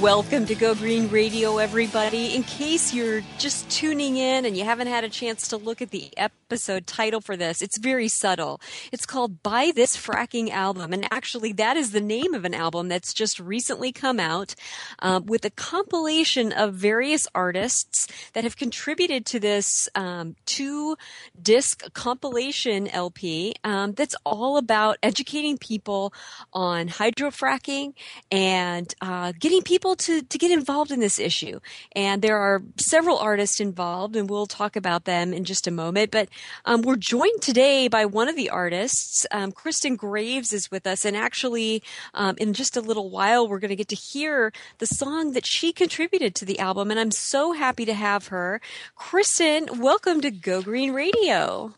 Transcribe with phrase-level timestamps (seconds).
[0.00, 2.34] Welcome to Go Green Radio, everybody.
[2.34, 5.90] In case you're just tuning in and you haven't had a chance to look at
[5.90, 8.58] the episode title for this, it's very subtle.
[8.90, 10.94] It's called Buy This Fracking Album.
[10.94, 14.54] And actually, that is the name of an album that's just recently come out
[15.00, 20.96] uh, with a compilation of various artists that have contributed to this um, two
[21.40, 26.14] disc compilation LP um, that's all about educating people
[26.54, 27.92] on hydrofracking
[28.30, 31.58] and uh, getting people to, to get involved in this issue.
[31.96, 36.12] And there are several artists involved, and we'll talk about them in just a moment.
[36.12, 36.28] But
[36.64, 39.26] um, we're joined today by one of the artists.
[39.32, 41.82] Um, Kristen Graves is with us, and actually,
[42.14, 45.44] um, in just a little while, we're going to get to hear the song that
[45.44, 46.92] she contributed to the album.
[46.92, 48.60] And I'm so happy to have her.
[48.94, 51.74] Kristen, welcome to Go Green Radio.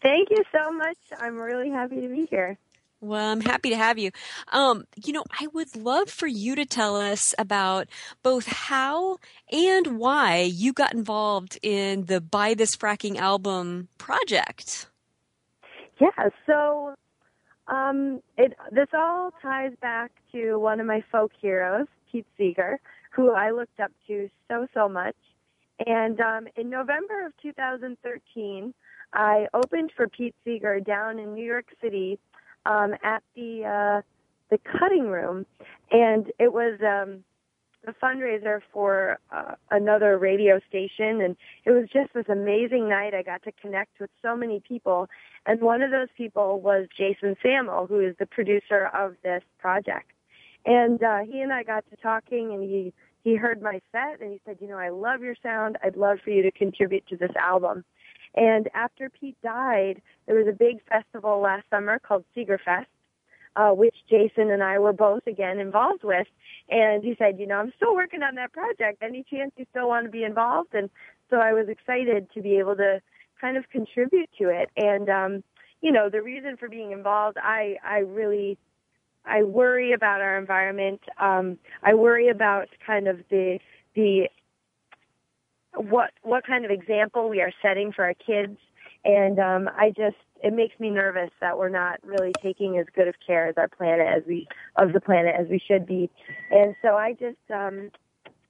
[0.00, 0.96] Thank you so much.
[1.20, 2.56] I'm really happy to be here.
[3.02, 4.12] Well, I'm happy to have you.
[4.52, 7.88] Um, you know, I would love for you to tell us about
[8.22, 9.18] both how
[9.50, 14.86] and why you got involved in the Buy This Fracking album project.
[16.00, 16.94] Yeah, so
[17.66, 22.78] um, it this all ties back to one of my folk heroes, Pete Seeger,
[23.10, 25.16] who I looked up to so so much.
[25.84, 28.72] And um, in November of 2013,
[29.12, 32.20] I opened for Pete Seeger down in New York City
[32.66, 34.02] um, at the uh,
[34.50, 35.46] the cutting room,
[35.90, 37.24] and it was um,
[37.86, 43.14] a fundraiser for uh, another radio station, and it was just this amazing night.
[43.14, 45.08] I got to connect with so many people,
[45.46, 50.10] and one of those people was Jason Samel, who is the producer of this project.
[50.64, 52.92] And uh, he and I got to talking, and he
[53.24, 55.76] he heard my set, and he said, "You know, I love your sound.
[55.82, 57.84] I'd love for you to contribute to this album."
[58.34, 62.86] And after Pete died, there was a big festival last summer called Seegerfest,
[63.56, 66.26] uh, which Jason and I were both again involved with.
[66.70, 69.02] And he said, you know, I'm still working on that project.
[69.02, 70.74] Any chance you still want to be involved?
[70.74, 70.88] And
[71.28, 73.00] so I was excited to be able to
[73.40, 74.70] kind of contribute to it.
[74.76, 75.44] And, um,
[75.82, 78.56] you know, the reason for being involved, I, I really,
[79.26, 81.00] I worry about our environment.
[81.18, 83.58] Um, I worry about kind of the,
[83.94, 84.28] the
[85.74, 88.58] what what kind of example we are setting for our kids
[89.04, 93.08] and um i just it makes me nervous that we're not really taking as good
[93.08, 94.46] of care as our planet as we
[94.76, 96.10] of the planet as we should be
[96.50, 97.90] and so i just um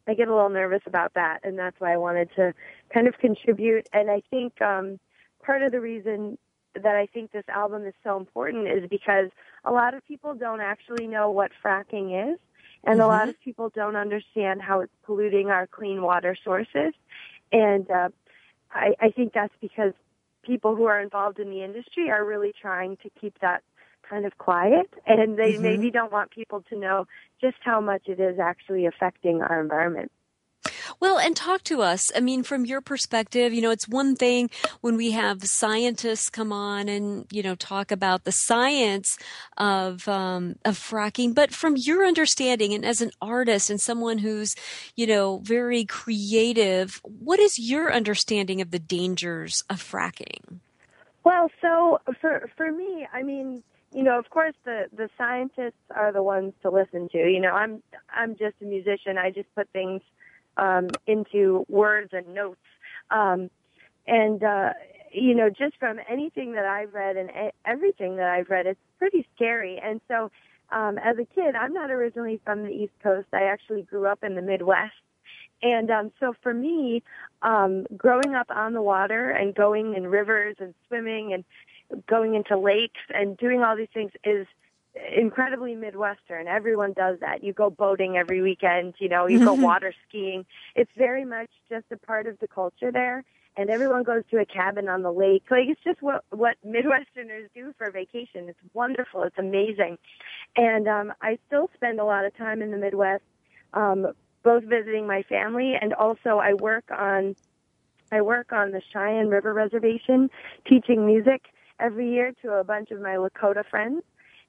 [0.08, 2.52] i get a little nervous about that and that's why i wanted to
[2.92, 4.98] kind of contribute and i think um
[5.44, 6.36] part of the reason
[6.74, 9.28] that I think this album is so important is because
[9.64, 12.38] a lot of people don't actually know what fracking is.
[12.84, 13.02] And mm-hmm.
[13.02, 16.94] a lot of people don't understand how it's polluting our clean water sources.
[17.52, 18.08] And uh,
[18.72, 19.92] I, I think that's because
[20.42, 23.62] people who are involved in the industry are really trying to keep that
[24.08, 25.62] kind of quiet and they mm-hmm.
[25.62, 27.06] maybe don't want people to know
[27.40, 30.10] just how much it is actually affecting our environment.
[31.02, 32.12] Well, and talk to us.
[32.14, 34.50] I mean, from your perspective, you know, it's one thing
[34.82, 39.18] when we have scientists come on and you know talk about the science
[39.56, 44.54] of um, of fracking, but from your understanding and as an artist and someone who's
[44.94, 50.60] you know very creative, what is your understanding of the dangers of fracking?
[51.24, 56.12] Well, so for for me, I mean, you know, of course, the the scientists are
[56.12, 57.18] the ones to listen to.
[57.18, 59.18] You know, I'm I'm just a musician.
[59.18, 60.00] I just put things
[60.56, 62.60] um, into words and notes.
[63.10, 63.50] Um,
[64.06, 64.70] and, uh,
[65.12, 67.30] you know, just from anything that I've read and
[67.64, 69.80] everything that I've read, it's pretty scary.
[69.82, 70.30] And so,
[70.70, 73.28] um, as a kid, I'm not originally from the East Coast.
[73.32, 74.94] I actually grew up in the Midwest.
[75.62, 77.02] And um, so for me,
[77.42, 81.44] um, growing up on the water and going in rivers and swimming and
[82.06, 84.46] going into lakes and doing all these things is
[85.16, 86.46] incredibly Midwestern.
[86.48, 87.42] Everyone does that.
[87.42, 90.44] You go boating every weekend, you know, you go water skiing.
[90.74, 93.24] It's very much just a part of the culture there.
[93.56, 95.44] and everyone goes to a cabin on the lake.
[95.50, 98.48] Like it's just what what Midwesterners do for vacation.
[98.48, 99.22] It's wonderful.
[99.24, 99.98] It's amazing,
[100.56, 103.24] and um, I still spend a lot of time in the Midwest,
[103.74, 104.06] um,
[104.42, 107.36] both visiting my family and also I work on
[108.10, 110.30] I work on the Cheyenne River Reservation,
[110.68, 111.42] teaching music
[111.80, 114.02] every year to a bunch of my Lakota friends.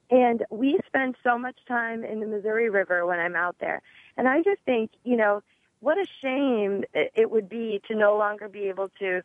[0.10, 3.82] And we spend so much time in the Missouri River when I'm out there.
[4.18, 5.42] And I just think, you know,
[5.80, 9.22] what a shame it would be to no longer be able to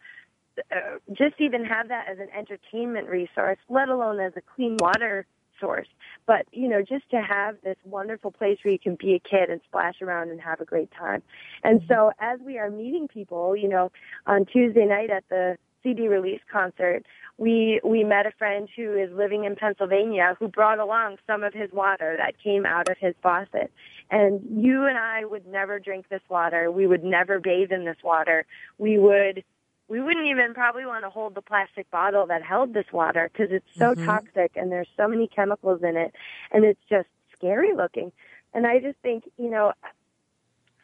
[0.72, 5.24] uh, just even have that as an entertainment resource, let alone as a clean water
[5.60, 5.86] source.
[6.26, 9.50] But, you know, just to have this wonderful place where you can be a kid
[9.50, 11.22] and splash around and have a great time.
[11.62, 13.90] And so as we are meeting people, you know,
[14.26, 17.04] on Tuesday night at the CD release concert,
[17.38, 21.54] we we met a friend who is living in Pennsylvania who brought along some of
[21.54, 23.72] his water that came out of his faucet.
[24.10, 26.70] And you and I would never drink this water.
[26.70, 28.44] We would never bathe in this water.
[28.76, 29.44] We would
[29.86, 33.52] we wouldn't even probably want to hold the plastic bottle that held this water because
[33.52, 34.04] it's so mm-hmm.
[34.04, 36.14] toxic and there's so many chemicals in it
[36.50, 38.10] and it's just scary looking.
[38.52, 39.72] And I just think, you know,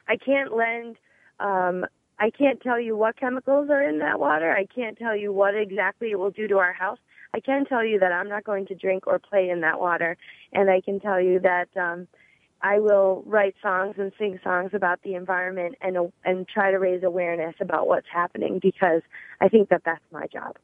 [0.07, 0.97] I can't lend
[1.41, 1.85] um
[2.19, 4.53] I can't tell you what chemicals are in that water.
[4.53, 6.99] I can't tell you what exactly it will do to our house.
[7.35, 10.17] I can tell you that I'm not going to drink or play in that water,
[10.53, 12.07] and I can tell you that um,
[12.63, 17.03] I will write songs and sing songs about the environment and and try to raise
[17.03, 19.03] awareness about what's happening because
[19.41, 20.57] I think that that's my job.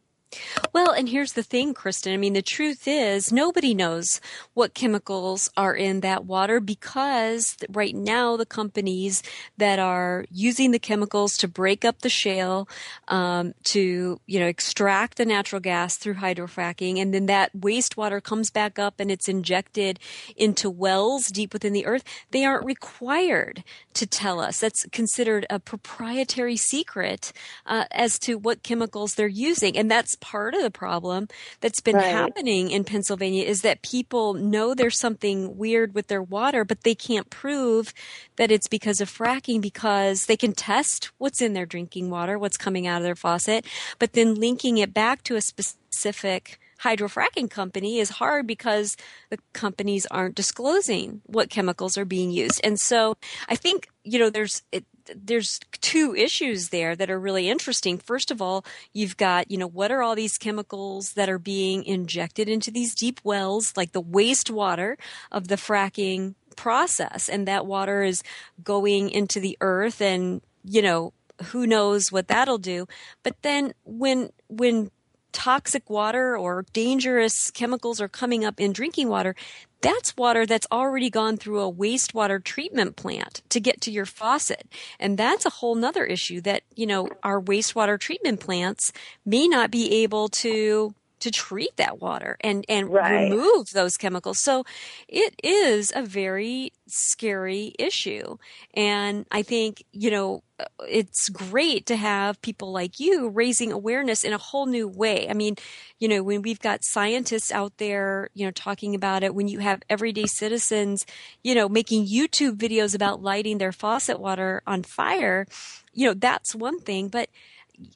[0.72, 2.12] Well, and here's the thing, Kristen.
[2.12, 4.20] I mean, the truth is nobody knows
[4.54, 9.22] what chemicals are in that water because right now the companies
[9.58, 12.68] that are using the chemicals to break up the shale,
[13.08, 18.50] um, to, you know, extract the natural gas through hydrofracking, and then that wastewater comes
[18.50, 19.98] back up and it's injected
[20.36, 24.60] into wells deep within the earth, they aren't required to tell us.
[24.60, 27.32] That's considered a proprietary secret
[27.66, 29.76] uh, as to what chemicals they're using.
[29.76, 31.28] And that's part of the problem
[31.60, 32.10] that's been right.
[32.10, 36.94] happening in Pennsylvania is that people know there's something weird with their water, but they
[36.94, 37.92] can't prove
[38.36, 42.56] that it's because of fracking because they can test what's in their drinking water, what's
[42.56, 43.66] coming out of their faucet,
[43.98, 48.96] but then linking it back to a specific hydrofracking company is hard because
[49.28, 52.60] the companies aren't disclosing what chemicals are being used.
[52.64, 53.16] And so
[53.48, 54.84] I think, you know, there's, it,
[55.14, 57.98] there's two issues there that are really interesting.
[57.98, 61.84] First of all, you've got, you know, what are all these chemicals that are being
[61.84, 64.96] injected into these deep wells, like the wastewater
[65.30, 67.28] of the fracking process.
[67.28, 68.22] And that water is
[68.62, 71.12] going into the earth and, you know,
[71.46, 72.86] who knows what that'll do.
[73.22, 74.90] But then when, when
[75.32, 79.34] toxic water or dangerous chemicals are coming up in drinking water,
[79.80, 84.66] that's water that's already gone through a wastewater treatment plant to get to your faucet.
[84.98, 88.92] And that's a whole nother issue that, you know, our wastewater treatment plants
[89.24, 93.30] may not be able to to treat that water and and right.
[93.30, 94.38] remove those chemicals.
[94.38, 94.64] So
[95.08, 98.36] it is a very scary issue.
[98.74, 104.24] And I think, you know, uh, it's great to have people like you raising awareness
[104.24, 105.28] in a whole new way.
[105.28, 105.56] I mean,
[105.98, 109.60] you know, when we've got scientists out there, you know, talking about it, when you
[109.60, 111.06] have everyday citizens,
[111.42, 115.46] you know, making YouTube videos about lighting their faucet water on fire,
[115.92, 117.08] you know, that's one thing.
[117.08, 117.28] But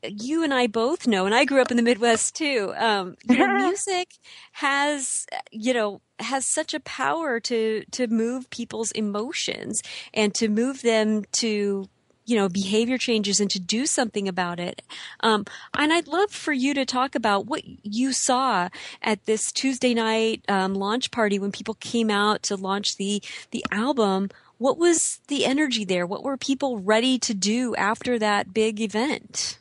[0.03, 2.73] you and I both know, and I grew up in the Midwest too.
[2.77, 4.09] Um, you know, music
[4.53, 10.83] has, you know, has such a power to to move people's emotions and to move
[10.83, 11.89] them to
[12.27, 14.83] you know behavior changes and to do something about it.
[15.21, 15.45] Um,
[15.77, 18.69] and i'd love for you to talk about what you saw
[19.03, 23.65] at this tuesday night um, launch party when people came out to launch the the
[23.71, 24.31] album.
[24.57, 26.07] What was the energy there?
[26.07, 29.59] What were people ready to do after that big event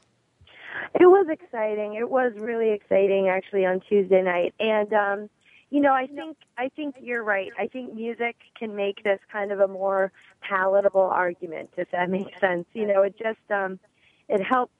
[0.93, 1.95] it was exciting.
[1.95, 4.53] It was really exciting actually on Tuesday night.
[4.59, 5.29] And um
[5.69, 7.51] you know, I think I think you're right.
[7.57, 10.11] I think music can make this kind of a more
[10.41, 12.65] palatable argument if that makes sense.
[12.73, 13.79] You know, it just um
[14.29, 14.73] it helps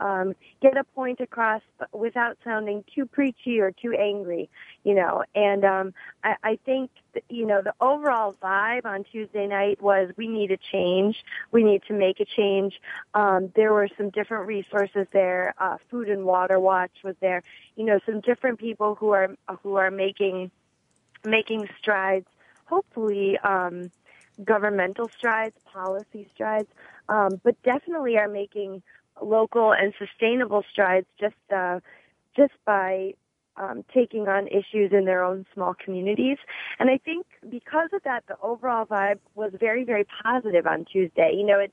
[0.00, 4.48] um, get a point across without sounding too preachy or too angry,
[4.82, 5.24] you know.
[5.34, 10.10] And um, I, I think, that, you know, the overall vibe on Tuesday night was
[10.16, 11.24] we need a change.
[11.52, 12.80] We need to make a change.
[13.14, 15.54] Um, there were some different resources there.
[15.58, 17.42] Uh, Food and Water Watch was there.
[17.76, 20.50] You know, some different people who are who are making
[21.24, 22.26] making strides.
[22.66, 23.38] Hopefully.
[23.38, 23.90] Um,
[24.42, 26.68] governmental strides, policy strides,
[27.08, 28.82] um, but definitely are making
[29.22, 31.80] local and sustainable strides just uh,
[32.36, 33.14] just by
[33.56, 36.38] um, taking on issues in their own small communities.
[36.78, 41.34] And I think because of that, the overall vibe was very, very positive on Tuesday.
[41.36, 41.72] You know, it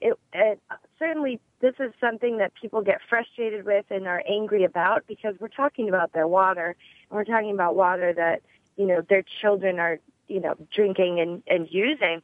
[0.00, 0.60] it, it
[0.98, 5.48] certainly this is something that people get frustrated with and are angry about because we're
[5.48, 6.74] talking about their water
[7.10, 8.40] and we're talking about water that
[8.76, 12.22] you know their children are you know drinking and and using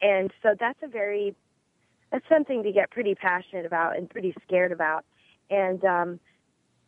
[0.00, 1.34] and so that's a very
[2.10, 5.04] that's something to get pretty passionate about and pretty scared about
[5.50, 6.20] and um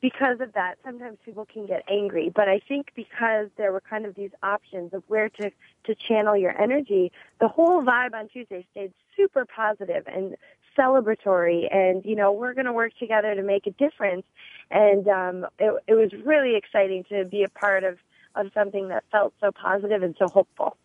[0.01, 2.31] because of that, sometimes people can get angry.
[2.35, 5.51] But I think because there were kind of these options of where to,
[5.85, 10.37] to channel your energy, the whole vibe on Tuesday stayed super positive and
[10.79, 11.73] celebratory.
[11.75, 14.25] And, you know, we're going to work together to make a difference.
[14.71, 17.99] And um, it, it was really exciting to be a part of,
[18.35, 20.77] of something that felt so positive and so hopeful.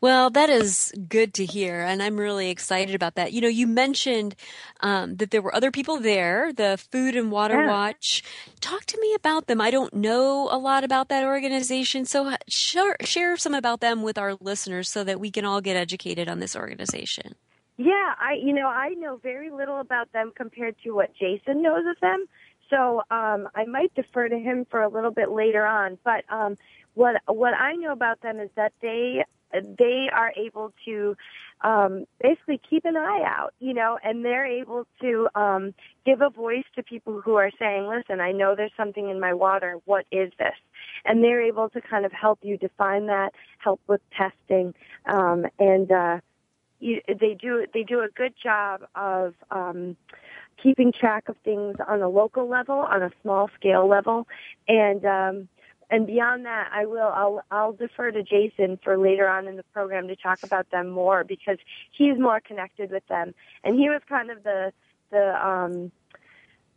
[0.00, 3.32] Well, that is good to hear, and I'm really excited about that.
[3.32, 4.34] You know, you mentioned
[4.80, 7.68] um, that there were other people there, the Food and Water Yeah.
[7.68, 8.22] Watch.
[8.60, 9.60] Talk to me about them.
[9.60, 14.18] I don't know a lot about that organization, so share, share some about them with
[14.18, 17.34] our listeners so that we can all get educated on this organization.
[17.76, 21.84] Yeah, I you know I know very little about them compared to what Jason knows
[21.88, 22.26] of them.
[22.68, 25.98] So um, I might defer to him for a little bit later on.
[26.04, 26.58] But um,
[26.94, 31.16] what what I know about them is that they they are able to
[31.62, 35.74] um, basically keep an eye out, you know, and they're able to um,
[36.06, 39.34] give a voice to people who are saying, "Listen, I know there's something in my
[39.34, 39.78] water.
[39.84, 40.54] What is this?"
[41.04, 44.74] And they're able to kind of help you define that, help with testing,
[45.06, 46.20] um, and uh,
[46.78, 49.96] you, they do they do a good job of um,
[50.62, 54.26] keeping track of things on a local level, on a small scale level,
[54.68, 55.48] and um,
[55.90, 59.64] and beyond that, I will I'll I'll defer to Jason for later on in the
[59.74, 61.58] program to talk about them more because
[61.90, 64.72] he's more connected with them, and he was kind of the
[65.10, 65.90] the um,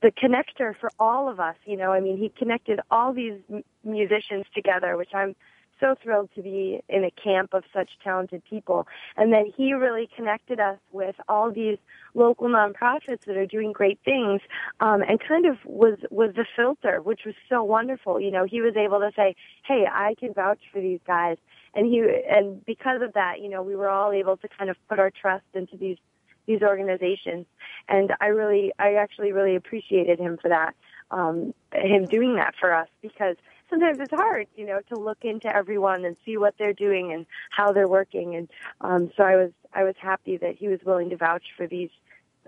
[0.02, 1.56] the connector for all of us.
[1.66, 5.36] You know, I mean, he connected all these m- musicians together, which I'm
[5.80, 8.88] so thrilled to be in a camp of such talented people.
[9.18, 11.78] And then he really connected us with all these
[12.14, 14.42] local nonprofits that are doing great things,
[14.80, 18.20] um, and kind of was was the filter, which was so wonderful.
[18.20, 21.38] You know, he was able to say, "Hey, I can vouch for these guys,"
[21.74, 24.78] and he and because of that, you know, we were all able to kind of
[24.88, 25.98] put our trust into these
[26.46, 27.46] these organizations.
[27.88, 30.76] And I really, I actually really appreciated him for that,
[31.12, 33.36] um, him doing that for us because
[33.70, 37.26] sometimes it's hard, you know, to look into everyone and see what they're doing and
[37.50, 38.36] how they're working.
[38.36, 38.50] And
[38.82, 41.90] um, so I was, I was happy that he was willing to vouch for these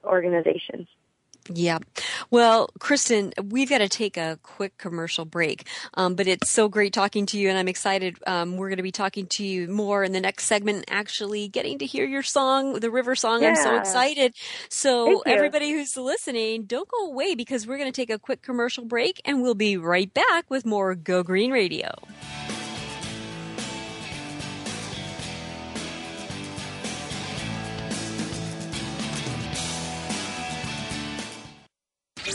[0.03, 0.87] organizations.
[1.49, 1.79] Yeah.
[2.31, 6.91] Well, Kristen, we've got to take a quick commercial break, um, but it's so great
[6.91, 8.17] talking to you, and I'm excited.
[8.25, 11.77] Um, we're going to be talking to you more in the next segment, actually getting
[11.79, 13.45] to hear your song, the River Song.
[13.45, 14.33] I'm so excited.
[14.69, 18.85] So, everybody who's listening, don't go away because we're going to take a quick commercial
[18.85, 21.93] break, and we'll be right back with more Go Green Radio.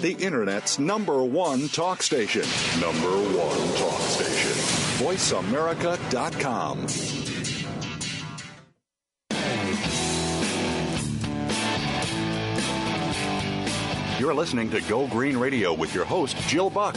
[0.00, 2.42] The Internet's number one talk station.
[2.80, 4.52] Number one talk station.
[5.04, 6.86] VoiceAmerica.com.
[14.20, 16.96] You're listening to Go Green Radio with your host, Jill Buck.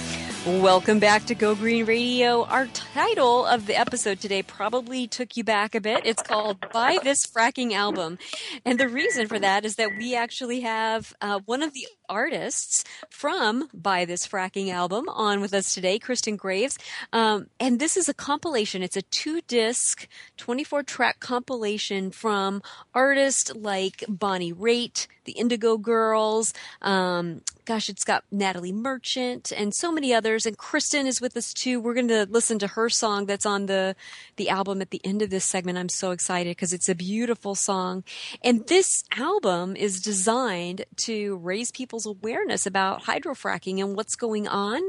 [0.43, 2.45] Welcome back to Go Green Radio.
[2.45, 6.03] Our title of the episode today probably took you back a bit.
[6.03, 8.17] It's called Buy This Fracking Album.
[8.65, 12.83] And the reason for that is that we actually have uh, one of the artists
[13.09, 16.77] from Buy This Fracking Album on with us today, Kristen Graves.
[17.13, 18.83] Um, and this is a compilation.
[18.83, 22.61] It's a two disc, 24 track compilation from
[22.93, 29.91] artists like Bonnie Raitt, the Indigo Girls, um, gosh, it's got Natalie Merchant and so
[29.91, 30.45] many others.
[30.45, 31.79] And Kristen is with us too.
[31.79, 33.95] We're going to listen to her song that's on the,
[34.35, 35.77] the album at the end of this segment.
[35.77, 38.03] I'm so excited because it's a beautiful song.
[38.43, 44.81] And this album is designed to raise people's awareness about hydrofracking and what's going on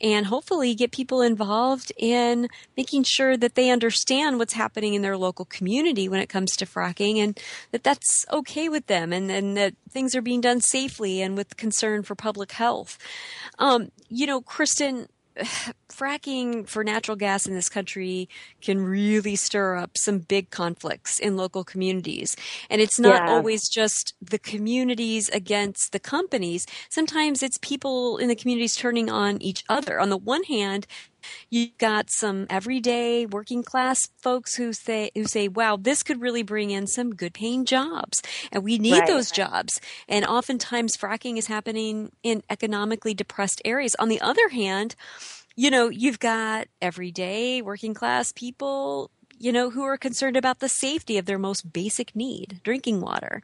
[0.00, 5.16] and hopefully get people involved in making sure that they understand what's happening in their
[5.16, 7.38] local community when it comes to fracking and
[7.72, 11.56] that that's okay with them and, and that things are being done safely and with
[11.56, 12.98] concern for public health.
[13.58, 15.08] Um, you know, Kristen,
[15.88, 18.28] fracking for natural gas in this country
[18.60, 22.36] can really stir up some big conflicts in local communities.
[22.70, 23.32] And it's not yeah.
[23.32, 26.66] always just the communities against the companies.
[26.88, 30.00] Sometimes it's people in the communities turning on each other.
[30.00, 30.86] On the one hand,
[31.50, 36.42] You've got some everyday working class folks who say who say, "Wow, this could really
[36.42, 39.06] bring in some good paying jobs, and we need right.
[39.06, 43.94] those jobs." And oftentimes, fracking is happening in economically depressed areas.
[43.98, 44.94] On the other hand,
[45.56, 50.68] you know, you've got everyday working class people you know, who are concerned about the
[50.68, 53.42] safety of their most basic need, drinking water.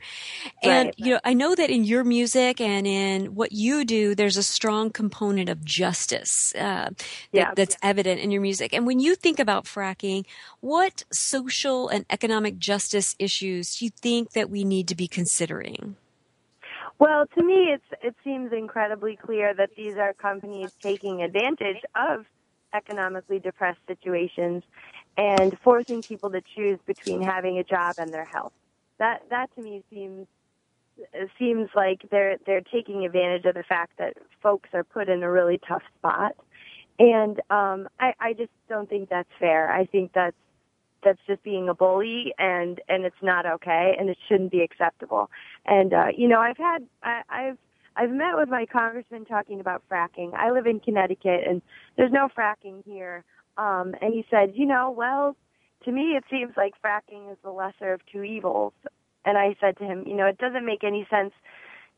[0.63, 0.95] And, right.
[0.97, 4.43] you know, I know that in your music and in what you do, there's a
[4.43, 6.91] strong component of justice uh,
[7.33, 7.47] yeah.
[7.47, 8.73] that, that's evident in your music.
[8.73, 10.25] And when you think about fracking,
[10.61, 15.97] what social and economic justice issues do you think that we need to be considering?
[16.99, 22.27] Well, to me, it's it seems incredibly clear that these are companies taking advantage of
[22.75, 24.63] economically depressed situations
[25.21, 28.53] and forcing people to choose between having a job and their health.
[28.99, 30.27] That that to me seems
[31.39, 35.31] seems like they're they're taking advantage of the fact that folks are put in a
[35.31, 36.33] really tough spot,
[36.99, 39.71] and um, I, I just don't think that's fair.
[39.71, 40.37] I think that's
[41.05, 45.31] that's just being a bully, and and it's not okay, and it shouldn't be acceptable.
[45.67, 47.59] And uh, you know, I've had I, I've
[47.97, 50.33] I've met with my congressman talking about fracking.
[50.35, 51.61] I live in Connecticut, and
[51.97, 53.25] there's no fracking here.
[53.57, 55.37] Um, and he said, you know, well,
[55.85, 58.73] to me it seems like fracking is the lesser of two evils.
[59.25, 61.33] And I said to him, you know, it doesn't make any sense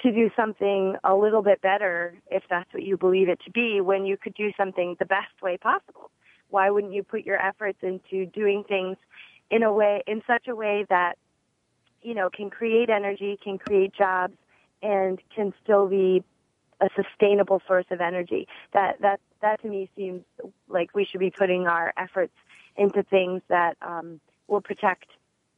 [0.00, 3.80] to do something a little bit better if that's what you believe it to be
[3.80, 6.10] when you could do something the best way possible.
[6.50, 8.96] Why wouldn't you put your efforts into doing things
[9.50, 11.14] in a way, in such a way that,
[12.02, 14.34] you know, can create energy, can create jobs,
[14.82, 16.24] and can still be
[16.82, 18.46] a sustainable source of energy.
[18.72, 20.22] That that that to me seems
[20.68, 22.34] like we should be putting our efforts
[22.76, 25.06] into things that um, will protect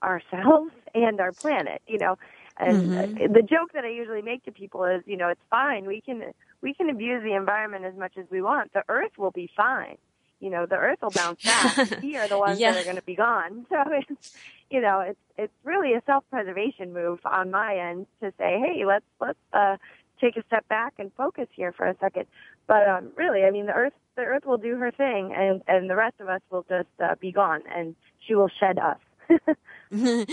[0.02, 1.82] ourselves and our planet.
[1.88, 2.18] You know,
[2.56, 3.32] and mm-hmm.
[3.32, 5.86] the joke that I usually make to people is, you know, it's fine.
[5.86, 6.22] We can
[6.60, 8.72] we can abuse the environment as much as we want.
[8.72, 9.96] The Earth will be fine.
[10.40, 12.00] You know, the Earth will bounce back.
[12.02, 12.72] we are the ones yeah.
[12.72, 13.66] that are going to be gone.
[13.70, 14.36] So it's,
[14.70, 19.04] you know, it's it's really a self-preservation move on my end to say, hey, let's
[19.20, 19.76] let's uh,
[20.20, 22.26] take a step back and focus here for a second.
[22.66, 25.90] But um, really, I mean, the Earth the Earth will do her thing, and and
[25.90, 27.94] the rest of us will just uh, be gone, and
[28.26, 28.98] she will shed us.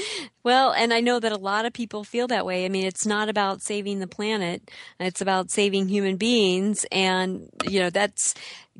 [0.43, 2.65] well, and I know that a lot of people feel that way.
[2.65, 4.71] I mean, it's not about saving the planet.
[4.99, 6.85] It's about saving human beings.
[6.91, 8.33] And, you know, that's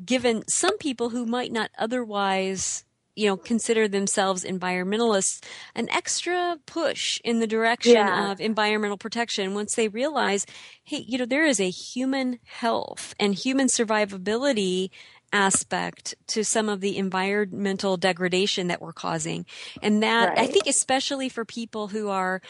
[0.04, 5.42] given some people who might not otherwise you know consider themselves environmentalists
[5.74, 8.30] an extra push in the direction yeah.
[8.30, 10.46] of environmental protection once they realize
[10.84, 14.90] hey you know there is a human health and human survivability
[15.34, 19.46] aspect to some of the environmental degradation that we're causing
[19.82, 20.38] and that right.
[20.38, 22.42] i think especially for people who are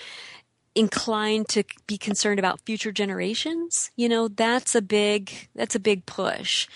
[0.74, 6.06] inclined to be concerned about future generations you know that's a big that's a big
[6.06, 6.66] push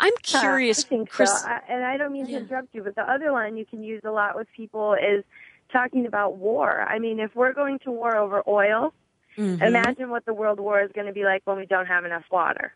[0.00, 1.48] i'm curious I Chris, so.
[1.48, 2.38] I, and i don't mean yeah.
[2.38, 5.24] to interrupt you but the other line you can use a lot with people is
[5.72, 8.94] talking about war i mean if we're going to war over oil
[9.36, 9.62] mm-hmm.
[9.62, 12.24] imagine what the world war is going to be like when we don't have enough
[12.30, 12.72] water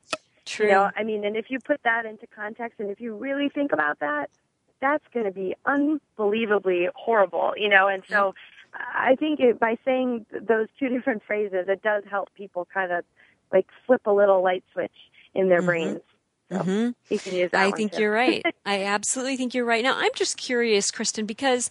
[0.49, 0.67] True.
[0.67, 3.51] You know, I mean, and if you put that into context, and if you really
[3.51, 4.31] think about that,
[4.81, 7.87] that's going to be unbelievably horrible, you know.
[7.87, 8.35] And so,
[8.79, 13.05] I think it, by saying those two different phrases, it does help people kind of
[13.53, 14.93] like flip a little light switch
[15.35, 15.67] in their Mhm.
[15.67, 16.01] brains.
[16.51, 16.95] So Mhm.
[17.11, 18.01] you can use that I think too.
[18.01, 18.45] you're right.
[18.67, 19.83] I absolutely think you're right.
[19.83, 21.71] Now, I'm just curious, Kristen, because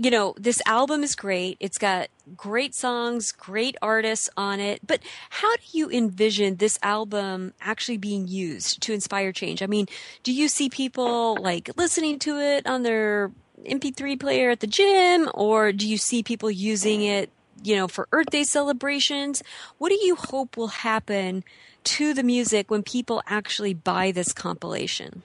[0.00, 1.56] you know, this album is great.
[1.58, 4.86] It's got great songs, great artists on it.
[4.86, 9.60] But how do you envision this album actually being used to inspire change?
[9.60, 9.86] I mean,
[10.22, 13.32] do you see people like listening to it on their
[13.66, 17.30] MP3 player at the gym or do you see people using it,
[17.62, 19.42] you know, for Earth Day celebrations?
[19.78, 21.44] What do you hope will happen
[21.84, 25.22] to the music when people actually buy this compilation?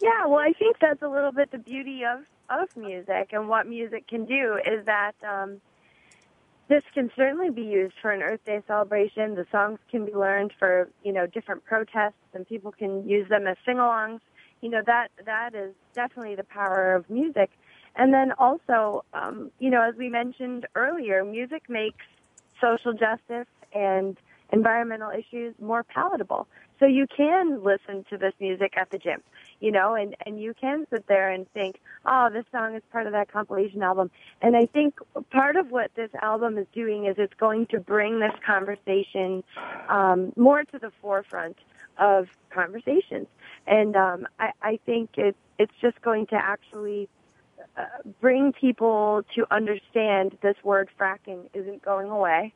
[0.00, 3.66] Yeah, well, I think that's a little bit the beauty of of music and what
[3.66, 5.60] music can do is that um,
[6.68, 9.34] this can certainly be used for an Earth Day celebration.
[9.34, 13.46] The songs can be learned for you know different protests, and people can use them
[13.46, 14.20] as sing-alongs.
[14.62, 17.50] You know that that is definitely the power of music.
[17.94, 22.06] And then also, um, you know, as we mentioned earlier, music makes
[22.60, 24.16] social justice and
[24.52, 26.46] environmental issues more palatable.
[26.78, 29.22] So you can listen to this music at the gym,
[29.60, 33.06] you know, and, and you can sit there and think, oh, this song is part
[33.06, 34.10] of that compilation album.
[34.40, 34.98] And I think
[35.30, 39.44] part of what this album is doing is it's going to bring this conversation
[39.88, 41.56] um, more to the forefront
[41.98, 43.26] of conversations.
[43.66, 47.08] And um, I, I think it, it's just going to actually
[47.76, 47.84] uh,
[48.20, 52.54] bring people to understand this word fracking isn't going away.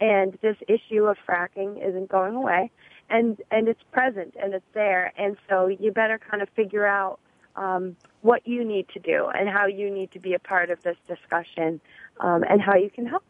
[0.00, 2.70] And this issue of fracking isn't going away.
[3.08, 5.12] And and it's present and it's there.
[5.16, 7.20] And so you better kind of figure out
[7.54, 10.82] um, what you need to do and how you need to be a part of
[10.82, 11.80] this discussion
[12.20, 13.22] um, and how you can help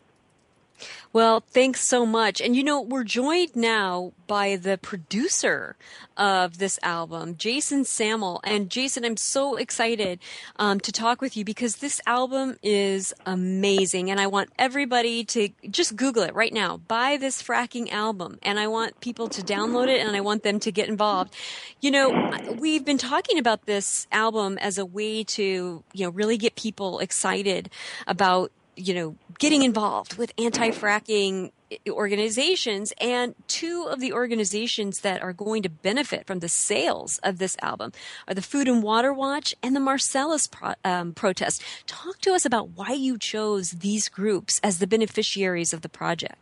[1.12, 2.40] Well, thanks so much.
[2.40, 5.76] And you know, we're joined now by the producer
[6.16, 8.40] of this album, Jason Samel.
[8.44, 10.18] And Jason, I'm so excited
[10.58, 14.10] um, to talk with you because this album is amazing.
[14.10, 16.78] And I want everybody to just Google it right now.
[16.78, 18.38] Buy this fracking album.
[18.42, 21.34] And I want people to download it and I want them to get involved.
[21.80, 26.36] You know, we've been talking about this album as a way to, you know, really
[26.36, 27.70] get people excited
[28.06, 31.50] about you know, getting involved with anti-fracking
[31.88, 37.38] organizations and two of the organizations that are going to benefit from the sales of
[37.38, 37.92] this album
[38.28, 41.62] are the Food and Water Watch and the Marcellus pro- um, protest.
[41.86, 46.36] Talk to us about why you chose these groups as the beneficiaries of the project.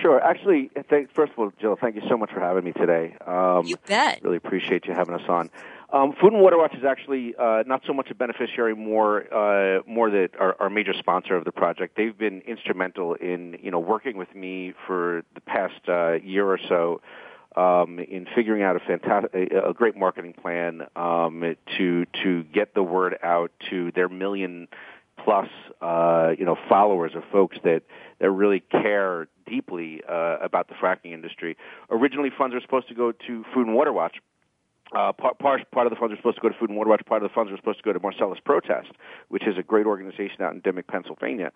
[0.00, 0.22] Sure.
[0.22, 3.16] Actually, thank, first of all, Jill, thank you so much for having me today.
[3.26, 4.20] Um, you bet.
[4.22, 5.50] Really appreciate you having us on.
[5.92, 9.80] Um, Food and Water Watch is actually uh, not so much a beneficiary, more uh,
[9.88, 11.96] more that our, our, major sponsor of the project.
[11.96, 16.60] They've been instrumental in you know working with me for the past uh, year or
[16.68, 17.00] so
[17.56, 22.84] um, in figuring out a fantastic, a, great marketing plan um, to to get the
[22.84, 24.68] word out to their million
[25.24, 25.48] plus
[25.80, 27.82] uh, you know followers of folks that
[28.20, 31.56] that really care deeply uh, about the fracking industry.
[31.90, 34.18] Originally, funds were supposed to go to Food and Water Watch.
[34.92, 36.90] Uh, part, part, part of the funds are supposed to go to Food and Water
[36.90, 37.02] Watch.
[37.06, 38.90] Part of the funds are supposed to go to Marcellus Protest,
[39.28, 41.52] which is a great organization out in Dimock, Pennsylvania.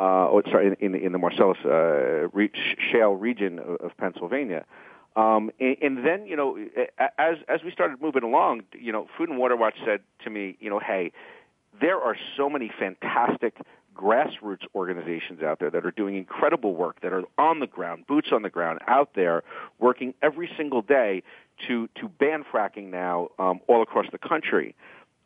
[0.00, 2.50] Uh, or, sorry, in, in, in the Marcellus uh, re-
[2.90, 4.64] shale region of, of Pennsylvania.
[5.16, 6.56] Um, and, and then, you know,
[7.18, 10.56] as as we started moving along, you know, Food and Water Watch said to me,
[10.60, 11.12] you know, hey,
[11.80, 13.56] there are so many fantastic
[13.98, 18.28] grassroots organizations out there that are doing incredible work, that are on the ground, boots
[18.32, 19.42] on the ground, out there,
[19.78, 21.22] working every single day
[21.66, 24.74] to to ban fracking now um, all across the country.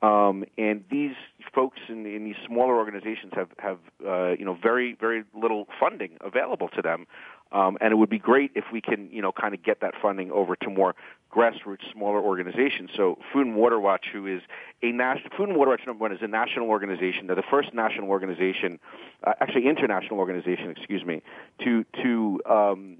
[0.03, 1.15] Um, and these
[1.55, 6.17] folks in, in these smaller organizations have have uh, you know very very little funding
[6.23, 7.07] available to them,
[7.53, 9.95] um, and it would be great if we can you know kind of get that
[10.03, 10.97] funding over to more
[11.33, 12.91] grassroots smaller organizations.
[12.97, 14.43] So Food and Water Watch, who is
[14.83, 17.27] a national Food and Water Watch number one, is a national organization.
[17.27, 18.79] They're the first national organization,
[19.25, 21.23] uh, actually international organization, excuse me,
[21.65, 22.99] to to um,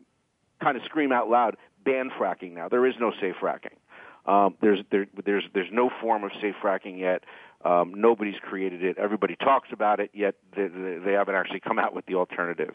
[0.61, 2.69] kind of scream out loud, ban fracking now.
[2.69, 3.77] There is no safe fracking.
[4.25, 7.25] Um, there's there, there's there's no form of safe fracking yet.
[7.65, 8.99] Um, nobody's created it.
[8.99, 12.75] Everybody talks about it, yet they, they haven't actually come out with the alternative.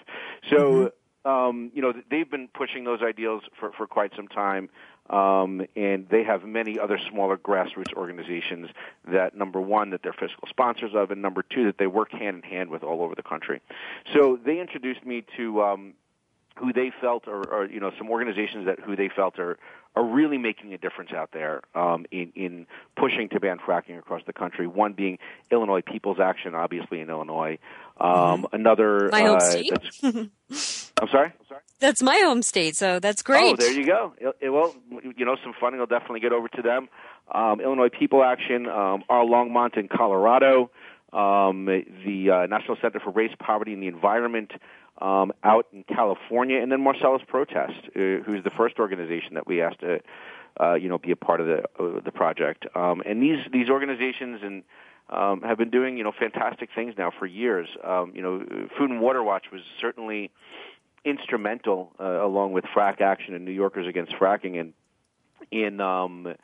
[0.50, 0.92] So.
[1.28, 4.70] Um, you know, they've been pushing those ideals for, for quite some time,
[5.10, 8.70] um, and they have many other smaller grassroots organizations
[9.12, 12.44] that, number one, that they're fiscal sponsors of, and number two, that they work hand
[12.44, 13.62] in hand with all over the country.
[14.14, 15.94] So they introduced me to um,
[16.56, 19.58] who they felt, or, or you know, some organizations that who they felt are
[19.96, 24.22] are really making a difference out there um, in, in pushing to ban fracking across
[24.28, 24.68] the country.
[24.68, 25.18] One being
[25.50, 27.58] Illinois People's Action, obviously in Illinois.
[28.00, 28.56] Um, mm-hmm.
[28.56, 29.40] Another, my home
[30.04, 30.56] uh.
[31.02, 31.28] I'm sorry.
[31.28, 31.62] I'm sorry.
[31.80, 33.54] That's my home state, so that's great.
[33.54, 34.14] Oh, there you go.
[34.20, 34.76] It, it, well,
[35.16, 36.90] you know, some funding will definitely get over to them.
[37.32, 40.72] um, Illinois People Action, um, Our Longmont in Colorado,
[41.14, 44.52] um, the uh, National Center for Race, Poverty, and the Environment
[45.02, 49.62] um, out in California, and then Marcellus Protest, uh, who's the first organization that we
[49.62, 50.00] asked to,
[50.60, 52.66] uh, you know, be a part of the uh, the project.
[52.76, 54.64] Um, and these these organizations and
[55.10, 57.68] um, have been doing you know fantastic things now for years.
[57.84, 58.40] Um, you know,
[58.78, 60.32] Food and Water Watch was certainly
[61.06, 64.74] instrumental, uh, along with Frack Action and New Yorkers Against Fracking, in
[65.52, 66.36] in um,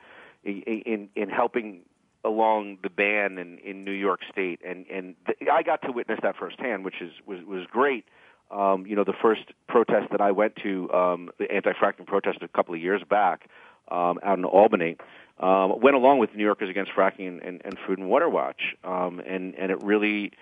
[0.43, 1.81] in in helping
[2.25, 6.19] along the ban in, in New York State, and and the, I got to witness
[6.23, 8.05] that firsthand, which is was was great.
[8.51, 12.47] Um, you know, the first protest that I went to, um, the anti-fracking protest a
[12.47, 13.49] couple of years back
[13.89, 14.97] um, out in Albany,
[15.39, 18.75] um, went along with New Yorkers Against Fracking and, and, and Food and Water Watch,
[18.83, 20.33] um, and and it really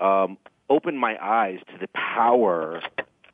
[0.00, 0.38] um,
[0.70, 2.80] opened my eyes to the power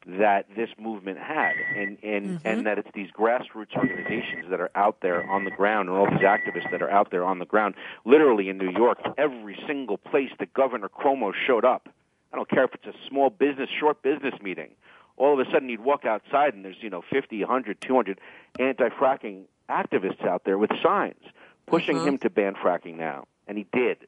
[0.07, 2.49] that this movement had, and and mm-hmm.
[2.49, 6.07] and that it's these grassroots organizations that are out there on the ground, and all
[6.07, 7.75] these activists that are out there on the ground.
[8.05, 11.89] Literally in New York, every single place that Governor Cuomo showed up,
[12.33, 14.71] I don't care if it's a small business, short business meeting.
[15.17, 18.21] All of a sudden, you'd walk outside and there's you know 50, 100, 200
[18.59, 21.23] anti-fracking activists out there with signs
[21.67, 22.09] pushing mm-hmm.
[22.09, 23.99] him to ban fracking now, and he did.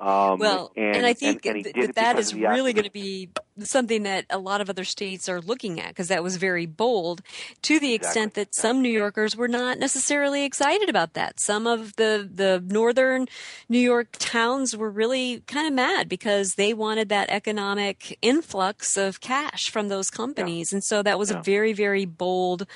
[0.00, 3.28] Um, well, and, and, I think and, and that, that is really going to be
[3.58, 7.20] something that a lot of other states are looking at because that was very bold
[7.60, 11.38] to the extent that some New Yorkers were not necessarily excited about that.
[11.38, 13.28] Some of the, the northern
[13.68, 19.20] New York towns were really kind of mad because they wanted that economic influx of
[19.20, 20.72] cash from those companies.
[20.72, 20.76] Yeah.
[20.76, 21.40] And so that was yeah.
[21.40, 22.66] a very, very bold,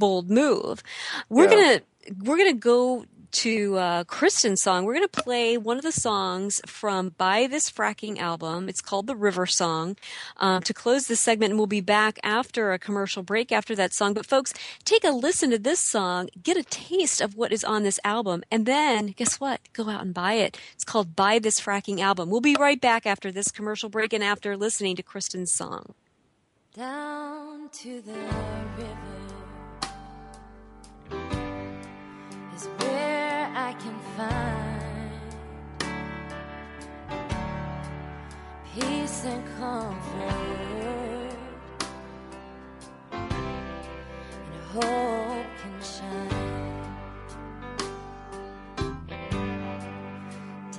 [0.00, 0.82] bold move.
[1.28, 1.50] We're yeah.
[1.50, 1.84] going to
[2.18, 5.92] we're going to go to uh, Kristen's song, we're going to play one of the
[5.92, 8.68] songs from Buy This Fracking album.
[8.68, 9.96] It's called the River Song.
[10.36, 13.92] Um, to close this segment, and we'll be back after a commercial break after that
[13.92, 14.14] song.
[14.14, 14.52] But folks,
[14.84, 18.42] take a listen to this song, get a taste of what is on this album,
[18.50, 19.60] and then guess what?
[19.72, 20.58] Go out and buy it.
[20.74, 22.30] It's called Buy This Fracking album.
[22.30, 25.94] We'll be right back after this commercial break and after listening to Kristen's song.
[26.74, 29.12] Down to the river
[33.54, 34.82] I can find
[38.74, 41.36] peace and comfort,
[43.12, 46.28] and hope can shine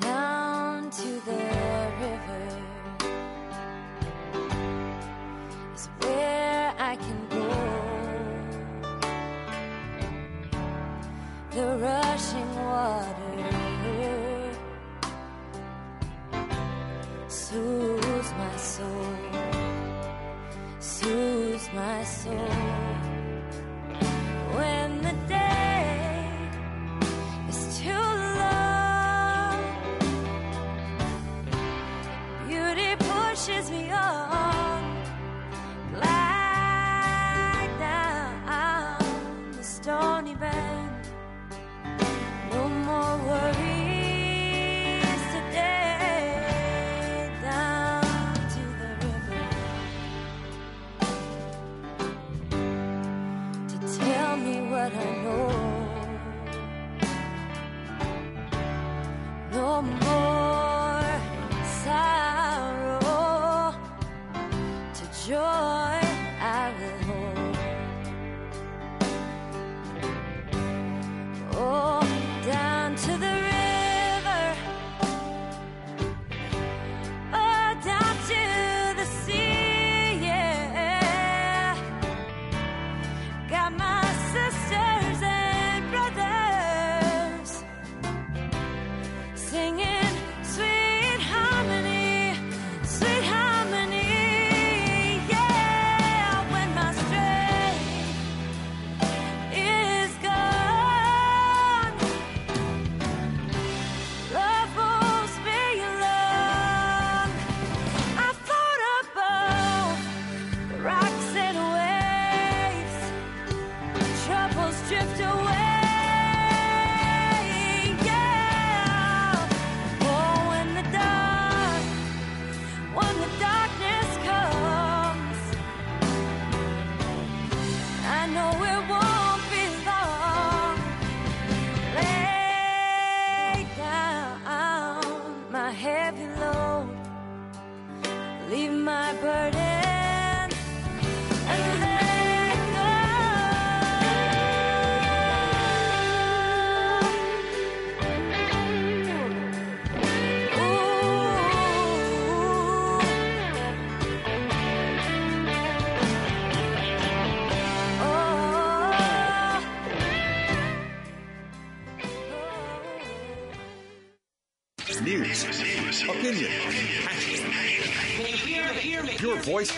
[0.01, 1.37] down to the
[2.01, 2.47] river
[5.75, 7.49] is where I can go.
[11.51, 11.77] The
[12.23, 13.13] rushing water
[17.27, 19.15] soothes my soul,
[20.79, 22.92] soothes my soul.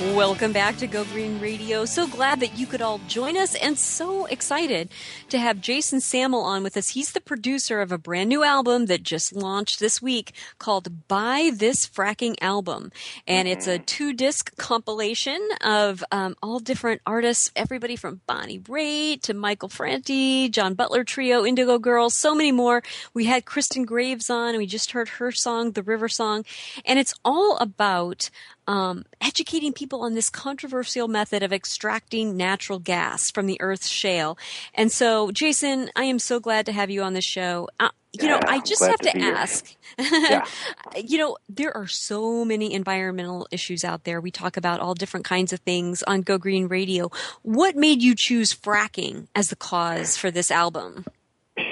[0.00, 1.84] Welcome back to Go Green Radio.
[1.84, 4.90] So glad that you could all join us and so excited
[5.28, 6.90] to have Jason Samel on with us.
[6.90, 11.50] He's the producer of a brand new album that just launched this week called Buy
[11.52, 12.92] This Fracking Album.
[13.26, 19.22] And it's a two disc compilation of um, all different artists, everybody from Bonnie Raitt
[19.22, 22.84] to Michael Franti, John Butler Trio, Indigo Girls, so many more.
[23.14, 26.44] We had Kristen Graves on and we just heard her song, The River Song.
[26.84, 28.30] And it's all about
[28.68, 34.38] um, educating people on this controversial method of extracting natural gas from the Earth's shale.
[34.74, 37.68] And so, Jason, I am so glad to have you on the show.
[37.80, 39.74] Uh, you know, Yeah, I I'm just have to to, ask.
[39.98, 40.44] Yeah.
[41.04, 44.20] you know, there are so many environmental issues out there.
[44.20, 47.10] We talk about all different kinds of things on Go Green Radio.
[47.42, 51.04] What made you choose fracking as the cause for this album?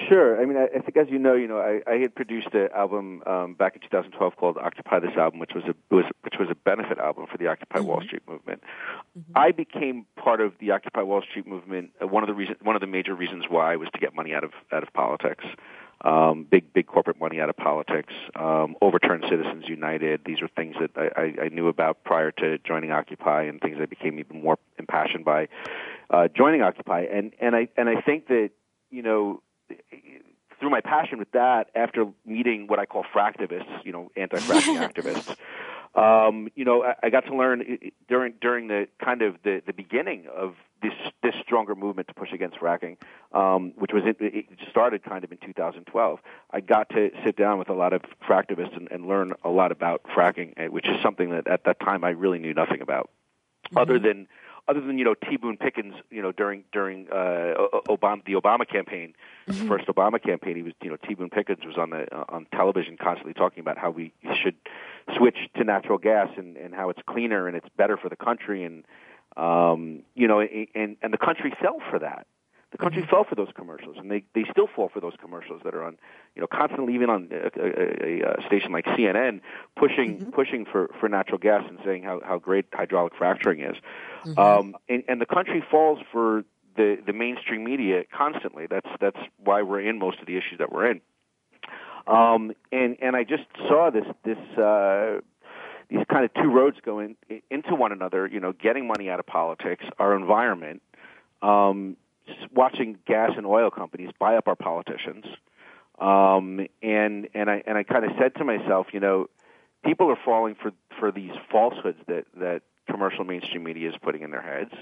[0.08, 0.40] Sure.
[0.40, 2.68] I mean, I, I think as you know, you know, I, I had produced an
[2.74, 6.48] album um, back in 2012 called "Occupy This Album," which was a was which was
[6.50, 8.62] a benefit album for the Occupy Wall Street movement.
[9.34, 11.90] I became part of the Occupy Wall Street movement.
[12.00, 14.34] Uh, one of the reason, one of the major reasons why was to get money
[14.34, 15.44] out of out of politics.
[16.02, 18.12] Um, big, big corporate money out of politics.
[18.34, 20.20] Um, overturn Citizens United.
[20.26, 23.78] These are things that I, I, I knew about prior to joining Occupy, and things
[23.80, 25.48] I became even more impassioned by
[26.10, 27.06] uh, joining Occupy.
[27.10, 28.50] And and I and I think that
[28.90, 29.42] you know
[30.58, 35.36] through my passion with that, after meeting what I call fractivists, you know, anti-fracking activists,
[35.96, 37.62] um, you know, I, I got to learn
[38.08, 42.32] during during the kind of the, the beginning of this this stronger movement to push
[42.32, 42.98] against fracking,
[43.32, 46.18] um, which was it, it started kind of in 2012.
[46.50, 49.72] I got to sit down with a lot of fractivists and, and learn a lot
[49.72, 53.08] about fracking, eh, which is something that at that time I really knew nothing about,
[53.74, 54.28] other than
[54.68, 55.36] other than you know T.
[55.36, 57.54] Boone Pickens, you know during during uh,
[57.88, 59.14] Obama the Obama campaign,
[59.46, 61.14] the first Obama campaign, he was you know T.
[61.14, 64.56] Boone Pickens was on the uh, on television constantly talking about how we should
[65.16, 68.64] switch to natural gas and and how it's cleaner and it's better for the country
[68.64, 68.84] and
[69.36, 72.26] um, you know and and the country fell for that.
[72.72, 75.74] The country fell for those commercials, and they they still fall for those commercials that
[75.74, 75.96] are on,
[76.34, 79.40] you know, constantly even on a, a, a, a station like CNN
[79.76, 83.76] pushing pushing for for natural gas and saying how how great hydraulic fracturing is,
[84.36, 86.44] um, and and the country falls for
[86.76, 88.66] the the mainstream media constantly.
[88.66, 91.00] That's that's why we're in most of the issues that we're in.
[92.06, 95.20] Um, and and I just saw this this uh,
[95.88, 97.16] these kind of two roads going
[97.50, 98.26] into one another.
[98.26, 100.82] You know, getting money out of politics, our environment,
[101.42, 101.96] um,
[102.52, 105.24] watching gas and oil companies buy up our politicians,
[105.98, 109.28] um, and and I and I kind of said to myself, you know,
[109.84, 114.30] people are falling for for these falsehoods that that commercial mainstream media is putting in
[114.30, 114.72] their heads.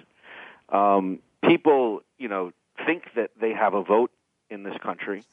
[0.68, 2.52] Um, people, you know,
[2.86, 4.10] think that they have a vote
[4.50, 5.24] in this country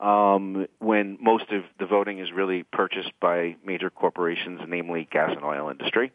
[0.00, 5.44] um, when most of the voting is really purchased by major corporations, namely gas and
[5.44, 6.12] oil industry.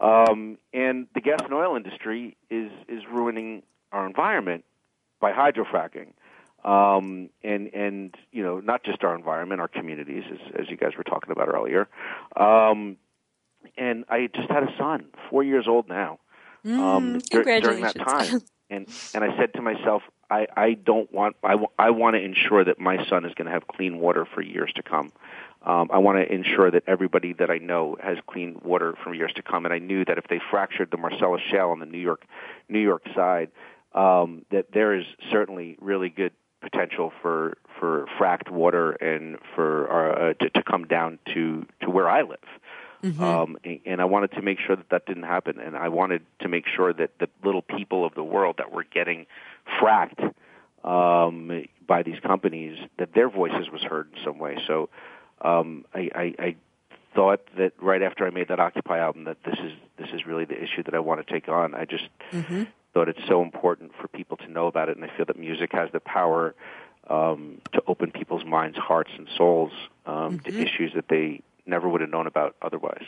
[0.00, 4.64] Um, and the gas and oil industry is is ruining our environment
[5.20, 6.12] by hydrofracking.
[6.64, 10.92] Um, and and you know not just our environment, our communities, as, as you guys
[10.96, 11.88] were talking about earlier.
[12.36, 12.96] Um,
[13.78, 16.18] and I just had a son, four years old now.
[16.82, 21.36] Um, dur- during that time, and and I said to myself, I I don't want
[21.42, 24.26] I, w- I want to ensure that my son is going to have clean water
[24.26, 25.12] for years to come.
[25.62, 29.32] Um, I want to ensure that everybody that I know has clean water for years
[29.34, 29.66] to come.
[29.66, 32.24] And I knew that if they fractured the Marcellus Shale on the New York
[32.68, 33.50] New York side,
[33.92, 40.34] um, that there is certainly really good potential for for fracked water and for uh,
[40.34, 42.38] to, to come down to to where I live.
[43.02, 43.22] Mm-hmm.
[43.22, 46.48] Um, and I wanted to make sure that that didn't happen, and I wanted to
[46.48, 49.24] make sure that the little people of the world that were getting
[49.80, 50.20] fracked
[50.84, 54.58] um, by these companies that their voices was heard in some way.
[54.66, 54.90] So
[55.40, 56.56] um, I, I, I
[57.14, 60.44] thought that right after I made that Occupy album that this is this is really
[60.44, 61.74] the issue that I want to take on.
[61.74, 62.64] I just Mm-hmm.
[62.92, 65.70] Thought it's so important for people to know about it, and I feel that music
[65.72, 66.54] has the power
[67.08, 69.72] um, to open people's minds, hearts, and souls
[70.06, 70.50] um, Mm-hmm.
[70.50, 73.04] to issues that they never would have known about otherwise.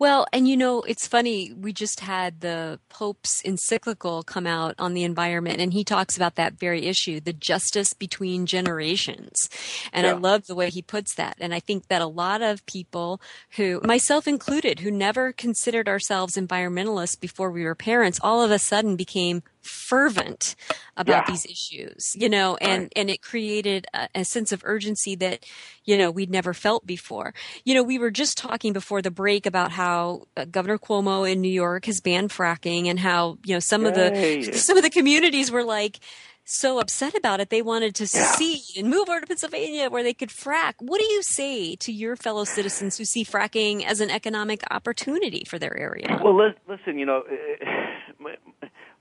[0.00, 1.52] Well, and you know, it's funny.
[1.52, 6.36] We just had the Pope's encyclical come out on the environment, and he talks about
[6.36, 9.50] that very issue, the justice between generations.
[9.92, 11.36] And I love the way he puts that.
[11.38, 13.20] And I think that a lot of people
[13.56, 18.58] who, myself included, who never considered ourselves environmentalists before we were parents, all of a
[18.58, 20.54] sudden became fervent
[20.96, 21.32] about Yeah.
[21.32, 22.92] these issues, you know, and, Right.
[22.96, 25.44] and it created a, a sense of urgency that,
[25.84, 27.34] you know, we'd never felt before.
[27.64, 31.40] You know, we were just talking before the break about how uh, Governor Cuomo in
[31.40, 34.90] New York has banned fracking and how, you know, some of the, some of the
[34.90, 36.00] communities were like,
[36.44, 38.32] so upset about it, they wanted to Yeah.
[38.32, 40.74] see and move over to Pennsylvania where they could frack.
[40.80, 45.44] What do you say to your fellow citizens who see fracking as an economic opportunity
[45.46, 46.18] for their area?
[46.24, 47.22] Well, listen, you know,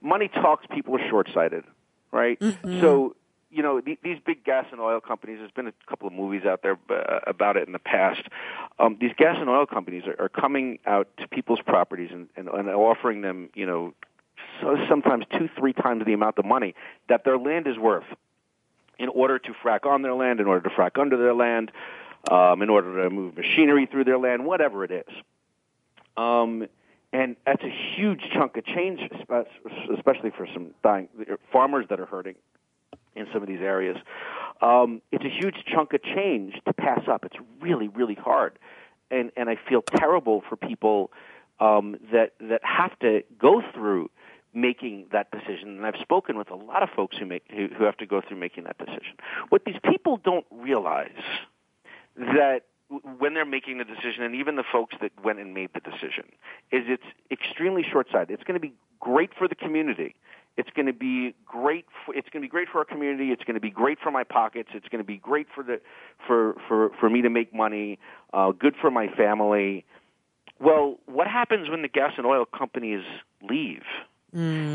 [0.02, 0.66] money talks.
[0.68, 1.64] People are short-sighted,
[2.12, 2.40] right?
[2.40, 2.82] Mm-hmm.
[2.82, 3.16] So,
[3.52, 5.40] you know, th- these big gas and oil companies.
[5.40, 8.22] There's been a couple of movies out there uh, about it in the past.
[8.78, 12.48] Um, these gas and oil companies are, are coming out to people's properties and, and,
[12.48, 13.94] and offering them, you know,
[14.62, 16.76] so sometimes two, three times the amount of money
[17.08, 18.06] that their land is worth
[18.98, 21.72] in order to frack on their land, in order to frack under their land,
[22.30, 25.14] um, in order to move machinery through their land, whatever it is.
[26.18, 26.68] Um,
[27.12, 29.02] and that's a huge chunk of change,
[29.98, 31.08] especially for some dying
[31.52, 32.36] farmers that are hurting
[33.16, 33.98] in some of these areas.
[34.62, 37.26] Um, it's a huge chunk of change to pass up.
[37.26, 38.60] It's really, really hard,
[39.10, 41.12] and and I feel terrible for people
[41.60, 44.10] um, that that have to go through
[44.54, 45.78] making that decision.
[45.78, 48.22] And I've spoken with a lot of folks who make who, who have to go
[48.22, 49.16] through making that decision.
[49.50, 51.10] What these people don't realize
[52.16, 55.80] that when they're making the decision, and even the folks that went and made the
[55.80, 56.26] decision,
[56.72, 58.32] is it's extremely short-sighted.
[58.32, 60.16] It's going to be great for the community.
[60.58, 61.86] It's going to be great.
[62.06, 63.32] For, it's going to be great for our community.
[63.32, 64.70] It's going to be great for my pockets.
[64.74, 65.80] It's going to be great for the
[66.28, 67.98] for for for me to make money.
[68.34, 69.86] Uh, good for my family.
[70.60, 73.04] Well, what happens when the gas and oil companies
[73.42, 73.84] leave?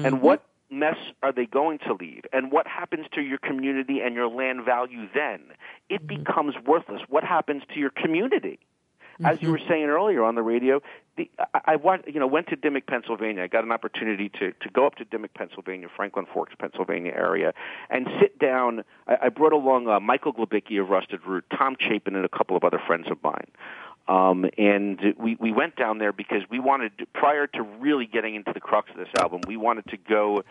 [0.06, 0.42] And what
[0.78, 2.24] mess are they going to leave?
[2.32, 5.40] And what happens to your community and your land value then?
[5.88, 7.02] It becomes worthless.
[7.08, 8.58] What happens to your community?
[9.22, 10.82] As you were saying earlier on the radio,
[11.16, 13.44] the, I, I went, you know, went to Dimock, Pennsylvania.
[13.44, 17.52] I got an opportunity to, to go up to Dimock, Pennsylvania, Franklin Forks, Pennsylvania area,
[17.90, 18.82] and sit down.
[19.06, 22.56] I, I brought along uh, Michael Glabicki of Rusted Root, Tom Chapin, and a couple
[22.56, 23.46] of other friends of mine.
[24.06, 28.52] Um, and we, we went down there because we wanted, prior to really getting into
[28.52, 30.44] the crux of this album, we wanted to go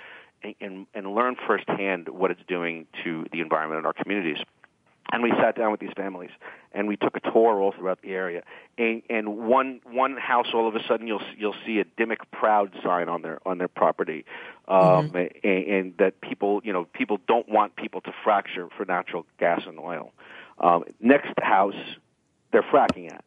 [0.60, 4.38] and, and, learn firsthand what it's doing to the environment in our communities.
[5.12, 6.32] And we sat down with these families,
[6.72, 8.41] and we took a tour all throughout the area.
[8.80, 12.72] And, and one one house, all of a sudden, you'll you'll see a Dimock Proud
[12.84, 14.26] sign on their on their property,
[14.68, 19.28] um, and, and that people you know people don't want people to fracture for natural
[19.39, 20.14] gas and oil.
[20.58, 21.76] Um, next house,
[22.51, 23.24] they're fracking at.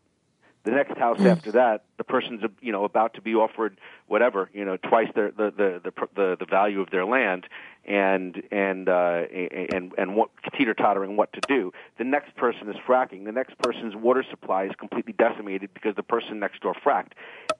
[0.66, 4.64] The next house after that, the person's you know about to be offered whatever you
[4.64, 7.46] know twice their the the the the, the value of their land,
[7.84, 11.72] and and uh, and and what teeter tottering what to do.
[11.98, 13.26] The next person is fracking.
[13.26, 17.12] The next person's water supply is completely decimated because the person next door fracked,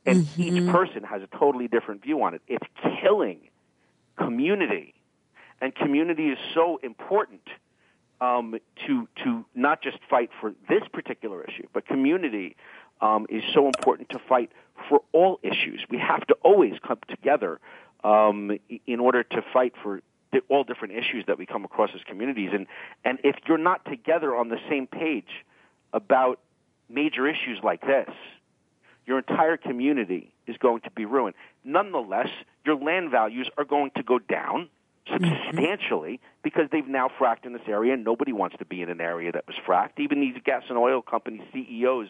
[0.04, 2.42] and each person has a totally different view on it.
[2.48, 2.66] It's
[3.00, 3.38] killing
[4.18, 4.94] community,
[5.60, 7.42] and community is so important
[8.20, 12.56] um, to to not just fight for this particular issue, but community
[13.00, 14.50] um, is so important to fight
[14.88, 15.84] for all issues.
[15.90, 17.60] We have to always come together
[18.04, 20.00] um, in order to fight for
[20.48, 22.50] all different issues that we come across as communities.
[22.52, 22.66] And
[23.04, 25.44] and if you're not together on the same page
[25.92, 26.40] about
[26.88, 28.10] major issues like this,
[29.06, 31.34] your entire community is going to be ruined.
[31.64, 32.28] Nonetheless,
[32.64, 34.68] your land values are going to go down
[35.08, 35.24] Mm-hmm.
[35.46, 39.00] substantially because they've now fracked in this area and nobody wants to be in an
[39.00, 39.98] area that was fracked.
[39.98, 42.08] Even these gas and oil company CEOs,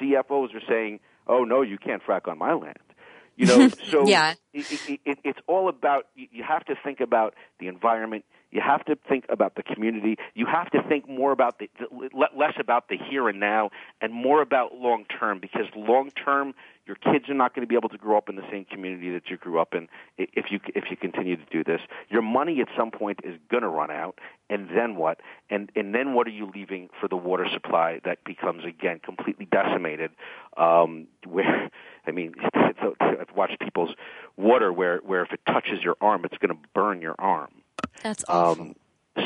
[0.00, 2.78] CFOs are saying, "Oh no, you can't frack on my land."
[3.38, 4.34] You know, so Yeah.
[4.52, 6.06] it, it, it, it's all about.
[6.14, 8.24] You, you have to think about the environment.
[8.50, 10.16] You have to think about the community.
[10.34, 11.86] You have to think more about the, the
[12.16, 13.70] le- less about the here and now,
[14.00, 15.38] and more about long term.
[15.38, 16.54] Because long term,
[16.86, 19.12] your kids are not going to be able to grow up in the same community
[19.12, 21.80] that you grew up in if you if you continue to do this.
[22.08, 24.18] Your money at some point is going to run out,
[24.48, 25.20] and then what?
[25.50, 29.44] And and then what are you leaving for the water supply that becomes again completely
[29.44, 30.10] decimated?
[30.56, 31.70] Um, where
[32.08, 33.94] I mean, it's, I've watched people's
[34.36, 37.50] water where where if it touches your arm, it's going to burn your arm.
[38.02, 38.64] That's awful.
[38.64, 38.74] Um,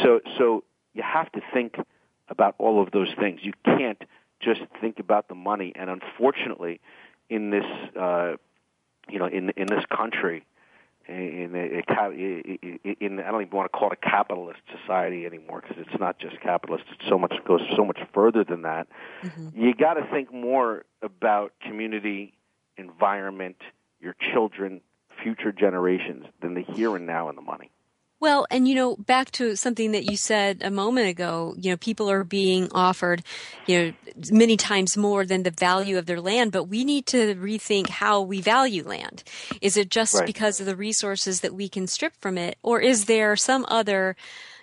[0.03, 0.65] so so
[0.95, 1.77] you have to think
[2.29, 3.41] about all of those things.
[3.43, 4.03] You can't
[4.41, 5.73] just think about the money.
[5.75, 6.81] And unfortunately,
[7.31, 7.65] in this
[7.99, 8.35] uh,
[9.09, 10.45] you know in in this country,
[11.09, 15.63] in a, in, in I don't even want to call it a capitalist society anymore
[15.63, 16.85] because it's not just capitalist.
[16.93, 18.89] It's so much goes so much further than that.
[19.55, 22.35] You got to think more about community,
[22.87, 23.57] environment,
[24.01, 24.81] your children,
[25.23, 27.71] future generations than the here and now and the money.
[28.23, 31.77] Well, and you know, back to something that you said a moment ago, you know,
[31.77, 33.25] people are being offered,
[33.67, 33.93] you know,
[34.31, 38.21] many times more than the value of their land, but we need to rethink how
[38.21, 39.25] we value land.
[39.61, 40.27] Is it just Right.
[40.27, 44.15] because of the resources that we can strip from it, or is there some other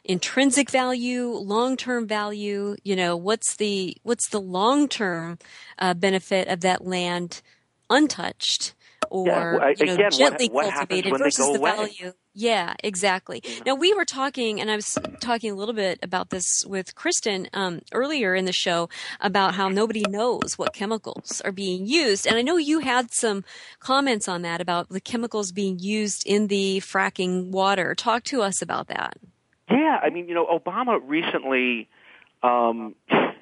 [0.05, 2.77] intrinsic value, long-term value?
[2.85, 5.37] You know, what's the what's the long-term
[5.77, 7.41] uh, benefit of that land
[7.89, 8.75] untouched?
[9.09, 11.75] Or Yeah, well, you know, again, gently what happens cultivated versus the away?
[11.75, 13.43] value yeah, exactly.
[13.65, 17.49] Now we were talking, and I was talking a little bit about this with Kristen
[17.53, 18.87] um, earlier in the show
[19.19, 23.43] about how nobody knows what chemicals are being used, and I know you had some
[23.79, 27.93] comments on that about the chemicals being used in the fracking water.
[27.93, 29.17] Talk to us about that.
[29.69, 31.89] Yeah, I mean, you know, Obama recently,
[32.41, 32.95] um,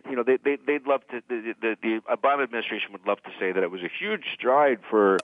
[0.10, 3.32] you know, they, they they'd love to the, the the Obama administration would love to
[3.40, 5.18] say that it was a huge stride for.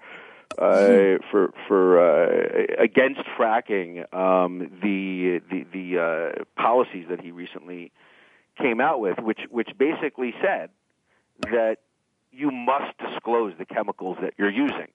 [0.56, 7.92] Uh, for for uh, against fracking, um, the the the uh, policies that he recently
[8.62, 10.70] came out with, which which basically said
[11.42, 11.78] that
[12.32, 14.90] you must disclose the chemicals that you're using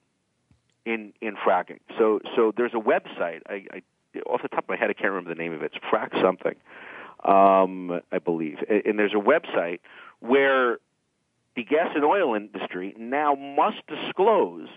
[0.85, 1.81] in in fracking.
[1.99, 3.43] So so there's a website.
[3.49, 3.83] I, I
[4.27, 5.73] off the top of my head, I can't remember the name of it.
[5.75, 6.55] It's Frack something,
[7.25, 8.59] um, I believe.
[8.69, 9.81] And and there's a website
[10.21, 10.79] where
[11.57, 14.69] the gas and oil industry now must disclose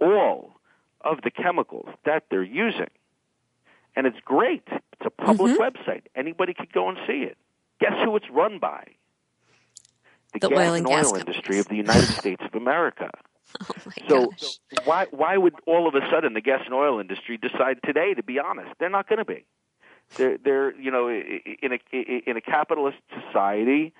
[0.00, 0.54] all
[1.02, 2.88] of the chemicals that they're using.
[3.94, 4.62] And it's great.
[4.68, 6.02] It's a public website.
[6.14, 7.36] Anybody could go and see it.
[7.80, 8.84] Guess who it's run by?
[10.32, 13.10] The, The gas oil and gas oil industry of the United States of America.
[13.68, 13.74] Oh
[14.08, 14.58] So gosh.
[14.84, 18.22] why why would all of a sudden the gas and oil industry decide today to
[18.22, 18.70] be honest?
[18.78, 19.44] They're not going to be.
[20.16, 23.92] They're they're you know in a in a capitalist society,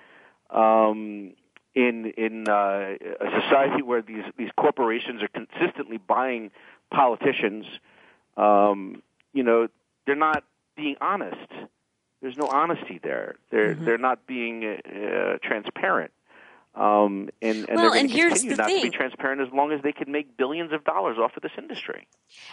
[0.49, 1.33] um,
[1.75, 6.51] in in uh, a society where these these corporations are consistently buying
[6.91, 7.65] politicians,
[8.37, 9.01] um,
[9.33, 9.67] you know
[10.05, 10.43] they're not
[10.75, 11.49] being honest.
[12.21, 13.35] There's no honesty there.
[13.49, 16.11] They're they're not being uh, transparent.
[16.75, 18.91] Um, and, and Well, they're going and to here's continue the not to be thing.
[18.91, 22.07] transparent as long as they can make billions of dollars off of this industry.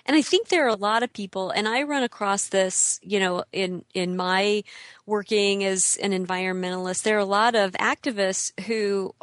[0.04, 3.18] And I think there are a lot of people, and I run across this, you
[3.18, 4.62] know, in in my
[5.06, 7.02] working as an environmentalist.
[7.02, 9.14] There are a lot of activists who,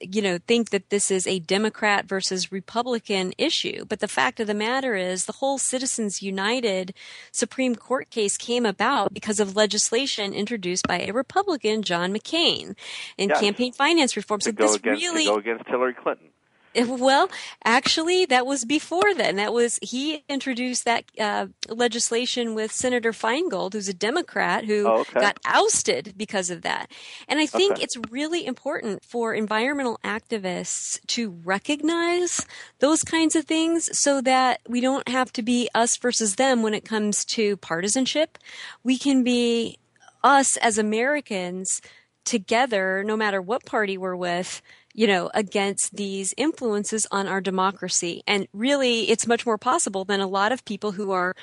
[0.00, 3.84] you know, think that this is a Democrat versus Republican issue.
[3.88, 6.94] But the fact of the matter is, the whole Citizens United
[7.32, 12.76] Supreme Court case came about because of legislation introduced by a Republican, John McCain,
[13.16, 13.40] in Yes.
[13.40, 14.40] campaign finance reform.
[14.40, 16.29] So this against really go against Hillary Clinton.
[16.86, 17.28] well,
[17.64, 19.36] actually, that was before then.
[19.36, 25.00] That was he introduced that uh, legislation with Senator Feingold, who's a Democrat who Oh,
[25.00, 25.20] okay.
[25.20, 26.90] got ousted because of that.
[27.28, 27.80] And I think Okay.
[27.80, 32.46] it's really important for environmental activists to recognize
[32.78, 36.74] those kinds of things so that we don't have to be us versus them when
[36.74, 38.38] it comes to partisanship.
[38.84, 39.78] We can be
[40.22, 41.80] us as Americans
[42.24, 44.62] together, no matter what party we're with,
[45.00, 48.22] you know, against these influences on our democracy.
[48.26, 51.34] And really, it's much more possible than a lot of people who are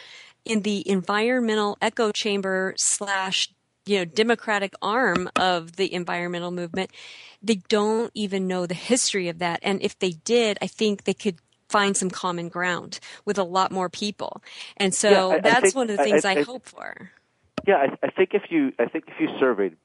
[0.45, 3.49] in the environmental echo chamber slash,
[3.87, 6.91] you know, democratic arm of the environmental movement.
[7.41, 9.59] They don't even know the history of that.
[9.63, 11.37] And if they did, I think they could
[11.67, 14.43] find some common ground with a lot more people.
[14.77, 16.67] And so Yeah, I- I that's think- one of the things I, I- I- hope
[16.67, 17.09] for.
[17.65, 19.75] Yeah, I, I think if you I think if you surveyed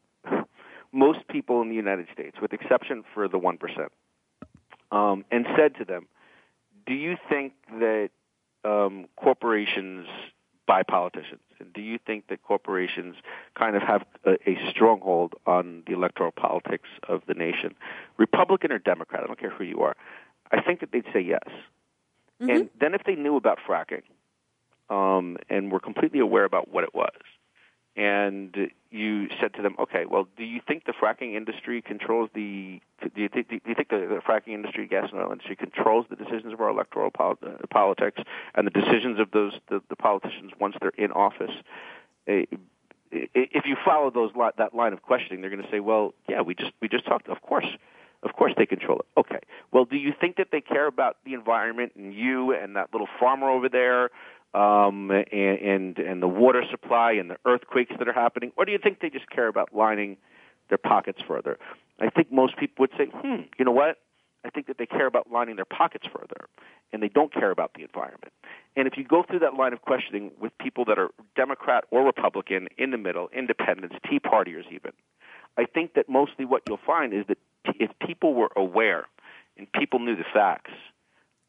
[0.93, 3.93] most people in the United States, with exception for the one percent,
[4.91, 6.07] um, and said to them,
[6.87, 8.11] "Do you think that
[8.65, 10.07] um, corporations
[10.67, 11.41] buy politicians?
[11.59, 13.17] And do you think that corporations
[13.59, 17.75] kind of have a, a stronghold on the electoral politics of the nation,
[18.17, 19.23] Republican or Democrat?
[19.25, 19.97] I don't care who you are.
[20.51, 21.49] I think that they'd say yes."
[22.41, 24.03] And then if they knew about fracking
[24.91, 27.13] um, and were completely aware about what it was,
[27.97, 32.81] and you said to them, okay, well, do you think the fracking industry controls the,
[33.15, 36.07] do you, think, do you think the, the fracking industry, gas and oil industry, controls
[36.09, 38.23] the decisions of our electoral pol- uh, politics
[38.55, 41.53] and the decisions of those, the, the politicians once they're in office?
[42.27, 46.41] If you follow those li- that line of questioning, they're going to say, "Well, yeah,
[46.41, 47.29] we just we just talked.
[47.29, 47.67] Of course,
[48.23, 49.07] of course they control it.
[49.19, 49.41] Okay.
[49.73, 53.09] Well, do you think that they care about the environment and you and that little
[53.19, 54.11] farmer over there,
[54.55, 58.73] um, and, and and the water supply and the earthquakes that are happening, or do
[58.73, 60.17] you think they just care about lining
[60.69, 61.59] their pockets further?
[62.01, 63.99] I think most people would say, "Hmm, you know what?
[64.45, 66.49] I think that they care about lining their pockets further,
[66.93, 68.33] and they don't care about the environment.
[68.77, 72.05] And if you go through that line of questioning with people that are Democrat or
[72.05, 74.93] Republican, in the middle, independents, Tea Partiers even,
[75.57, 77.39] I think that mostly what you'll find is that
[77.79, 79.07] if people were aware
[79.57, 80.73] and people knew the facts,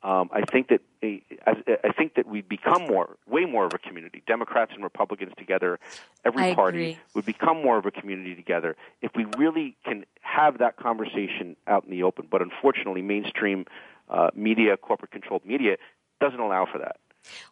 [0.04, 4.22] um, I think that I think that we'd become more, way more of a community.
[4.28, 5.80] Democrats and Republicans together,
[6.26, 6.98] every I party agree.
[7.14, 11.86] would become more of a community together if we really can have that conversation out
[11.86, 12.28] in the open.
[12.30, 13.66] But unfortunately, mainstream
[14.10, 15.78] uh, media, corporate-controlled media,
[16.20, 16.98] doesn't allow for that.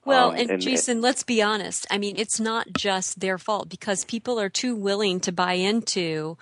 [0.04, 1.88] Well, Um, and, and- Jason, let's be honest.
[1.89, 6.38] I mean, it's not just their fault because people are too willing to buy into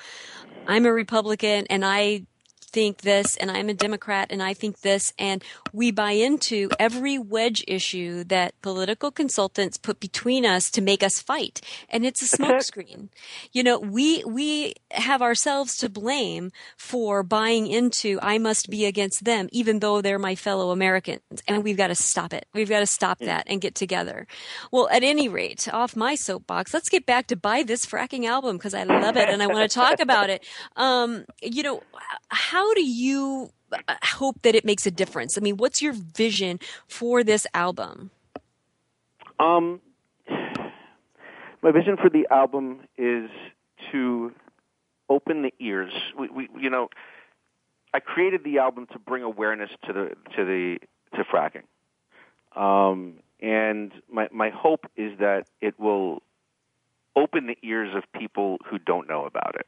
[0.68, 2.24] I'm a Republican and I
[2.70, 5.44] think this and I'm a Democrat and I think this and
[5.74, 11.22] we buy into every wedge issue that political consultants put between us to make us
[11.22, 13.10] fight and it's a smokescreen.
[13.52, 19.26] You know, we we have ourselves to blame for buying into I must be against
[19.26, 22.46] them even though they're my fellow Americans and we've got to stop it.
[22.54, 24.28] We've got to stop that and get together.
[24.72, 28.58] Well, at any rate, off my soapbox, let's get back to buy this fracking album
[28.58, 30.46] because I love it and I want to talk about it.
[30.76, 31.82] Um, you know,
[32.30, 35.38] how do you uh, hope that it makes a difference?
[35.38, 38.12] I mean, what's your vision for this album?
[39.40, 39.82] Um,
[41.62, 43.30] my vision for the album is
[43.92, 44.34] to
[45.10, 45.94] open the ears.
[46.18, 46.90] We, we, you know,
[47.94, 50.78] I created the album to bring awareness to the to the
[51.16, 51.64] to fracking,
[52.56, 56.22] um, and my my hope is that it will
[57.16, 59.66] open the ears of people who don't know about it.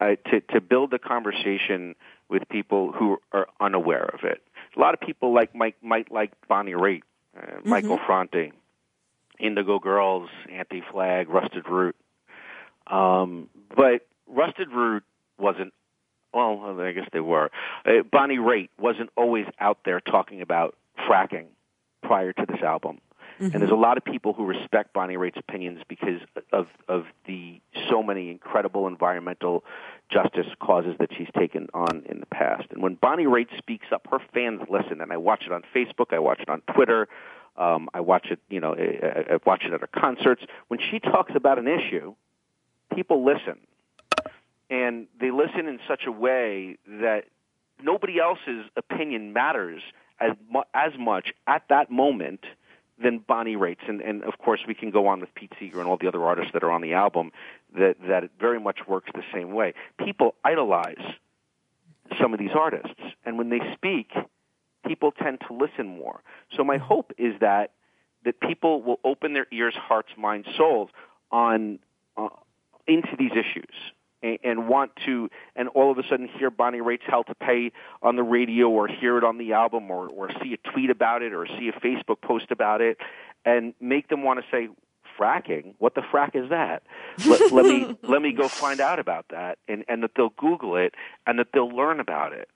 [0.00, 1.96] Uh, to to build a conversation
[2.28, 4.40] with people who are unaware of it.
[4.76, 7.02] A lot of people like Mike might like Bonnie Raitt,
[7.36, 8.52] uh, Michael Franti,
[9.40, 11.96] Indigo Girls, Anti Flag, Rusted Root.
[12.86, 15.04] Um, but Rusted Root
[15.38, 15.72] wasn't.
[16.32, 17.50] Well, I guess they were.
[17.86, 20.76] Uh, Bonnie Raitt wasn't always out there talking about
[21.08, 21.46] fracking
[22.02, 23.00] prior to this album.
[23.40, 26.20] And there's a lot of people who respect Bonnie Raitt's opinions because
[26.52, 29.64] of of the so many incredible environmental
[30.10, 32.64] justice causes that she's taken on in the past.
[32.70, 35.00] And when Bonnie Raitt speaks up, her fans listen.
[35.00, 37.08] And I watch it on Facebook, I watch it on Twitter,
[37.56, 40.42] um, I watch it, you know, I, I I watch it at her concerts.
[40.68, 42.14] When she talks about an issue,
[42.94, 43.58] people listen,
[44.70, 47.24] and they listen in such a way that
[47.82, 49.82] nobody else's opinion matters
[50.20, 52.44] as mu- as much at that moment
[53.02, 53.82] than Bonnie Raitt's.
[53.88, 56.24] And, and of course, we can go on with Pete Seeger and all the other
[56.24, 57.32] artists that are on the album
[57.76, 59.74] that that it very much works the same way.
[59.98, 61.02] People idolize
[62.20, 64.12] some of these artists, and when they speak,
[64.86, 66.22] people tend to listen more.
[66.56, 67.72] So my hope is that
[68.24, 70.90] that people will open their ears, hearts, minds, souls
[71.30, 71.78] on
[72.16, 72.28] uh,
[72.86, 73.74] into these issues
[74.22, 77.72] and, and want to, and all of a sudden hear Bonnie Raitt's "Hell to Pay"
[78.02, 81.22] on the radio, or hear it on the album, or or see a tweet about
[81.22, 82.98] it, or see a Facebook post about it,
[83.44, 84.68] and make them want to say.
[85.18, 85.74] Fracking?
[85.78, 86.84] What the frack is that?
[87.26, 90.76] Let, let me let me go find out about that, and and that they'll Google
[90.76, 90.94] it,
[91.26, 92.48] and that they'll learn about it.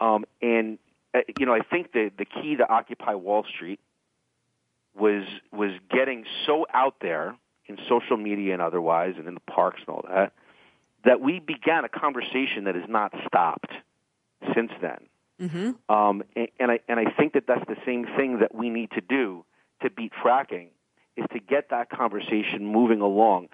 [0.00, 0.78] Um, and
[1.14, 3.78] uh, you know, I think the the key to Occupy Wall Street
[4.98, 9.80] was was getting so out there in social media and otherwise, and in the parks
[9.86, 10.32] and all that,
[11.04, 13.72] that we began a conversation that has not stopped
[14.54, 14.98] since then.
[15.40, 15.94] Mm-hmm.
[15.94, 18.90] Um, and, and I and I think that that's the same thing that we need
[18.92, 19.44] to do
[19.82, 20.68] to beat fracking
[21.16, 23.48] is to get that conversation moving along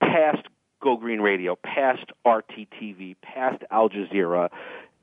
[0.00, 0.46] past
[0.82, 4.50] Go Green Radio, past RTTV, past Al Jazeera,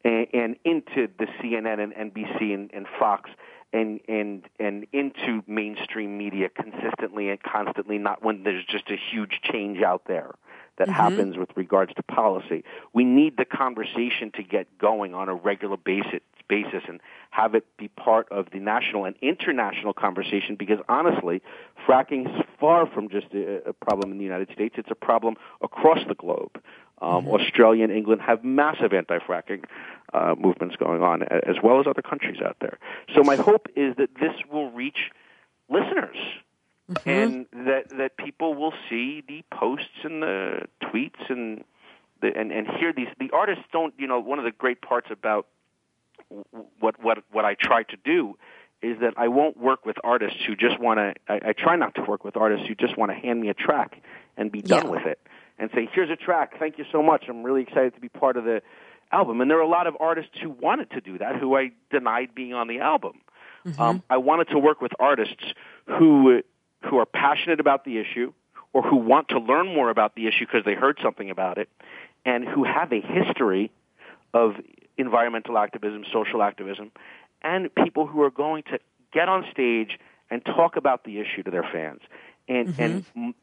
[0.03, 3.29] and, and into the CNN and NBC and, and Fox,
[3.71, 7.99] and and and into mainstream media consistently and constantly.
[7.99, 10.31] Not when there's just a huge change out there
[10.77, 12.63] that happens with regards to policy.
[12.93, 16.99] We need the conversation to get going on a regular basis basis and
[17.31, 21.41] have it be part of the national and international conversation because honestly,
[21.87, 24.75] fracking is far from just a, a problem in the United States.
[24.77, 26.61] It's a problem across the globe.
[27.01, 29.65] Um, Australia and England have massive anti-fracking
[30.13, 32.77] uh, movements going on, as well as other countries out there.
[33.15, 34.35] So my hope is that this
[36.95, 37.09] mm-hmm.
[37.09, 41.63] and that that people will see the posts and the tweets and
[42.21, 43.07] the, and and hear these.
[43.19, 45.47] The artists don't, you know, one of the great parts about
[46.79, 48.37] what what what I try to do
[48.81, 51.13] is that I won't work with artists who just want to.
[51.27, 53.53] I, I try not to work with artists who just want to hand me a
[53.53, 54.01] track
[54.37, 54.91] and be done yeah.
[54.91, 55.19] with it
[55.57, 56.59] and say, "Here's a track.
[56.59, 57.25] Thank you so much.
[57.29, 58.61] I'm really excited to be part of the
[59.11, 61.71] album." And there are a lot of artists who wanted to do that, who I
[61.91, 63.21] denied being on the album.
[63.65, 63.81] Mm-hmm.
[63.81, 65.43] Um, I wanted to work with artists
[65.87, 66.41] who
[66.83, 68.33] who are passionate about the issue,
[68.73, 71.69] or who want to learn more about the issue because they heard something about it,
[72.25, 73.71] and who have a history
[74.33, 74.55] of
[74.97, 76.91] environmental activism, social activism,
[77.41, 78.79] and people who are going to
[79.11, 82.01] get on stage and talk about the issue to their fans.
[82.47, 83.33] And and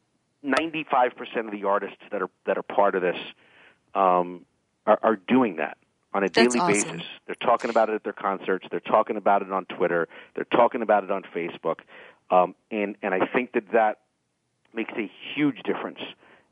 [0.43, 3.17] ninety five percent of the artists that are that are part of this
[3.95, 4.45] um,
[4.85, 5.77] are, are doing that
[6.13, 6.97] on a That's daily awesome.
[6.97, 7.07] basis.
[7.25, 8.67] They're talking about it at their concerts.
[8.69, 10.07] They're talking about it on Twitter.
[10.35, 11.79] They're talking about it on Facebook.
[12.31, 13.99] Um, and and I think that that
[14.73, 15.99] makes a huge difference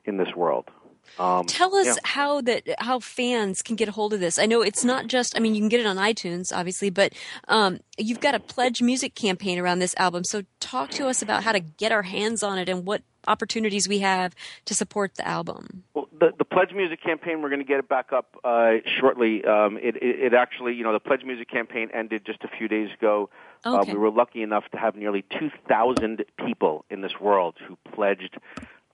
[0.05, 0.69] in this world.
[1.17, 1.95] Um, Tell us yeah.
[2.03, 4.37] how that how fans can get a hold of this.
[4.37, 5.35] I know it's not just.
[5.35, 7.13] I mean, you can get it on iTunes, obviously, but
[7.47, 10.23] um, you've got a pledge music campaign around this album.
[10.23, 13.87] So talk to us about how to get our hands on it and what opportunities
[13.87, 15.83] we have to support the album.
[16.19, 19.45] The, the Pledge Music campaign, we're going to get it back up uh, shortly.
[19.45, 22.67] Um, it, it, it actually, you know, the Pledge Music campaign ended just a few
[22.67, 23.29] days ago.
[23.65, 23.93] Uh, Okay.
[23.93, 28.37] we were lucky enough to have nearly 2,000 people in this world who pledged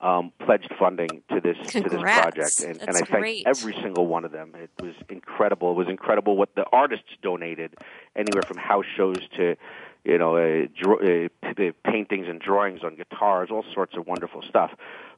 [0.02, 3.44] um, pledged funding to this to this project, and, and I thank great.
[3.48, 4.54] every single one of them.
[4.56, 5.72] It was incredible.
[5.72, 7.76] It was incredible what the artists donated,
[8.16, 9.56] anywhere from house shows to
[10.04, 14.06] you know uh, dr- uh, p- uh, paintings and drawings on guitars, all sorts of
[14.06, 14.72] wonderful stuff.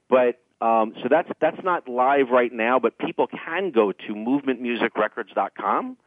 [0.10, 5.98] But um, so that's that's not live right now, but people can go to movementmusicrecords.com.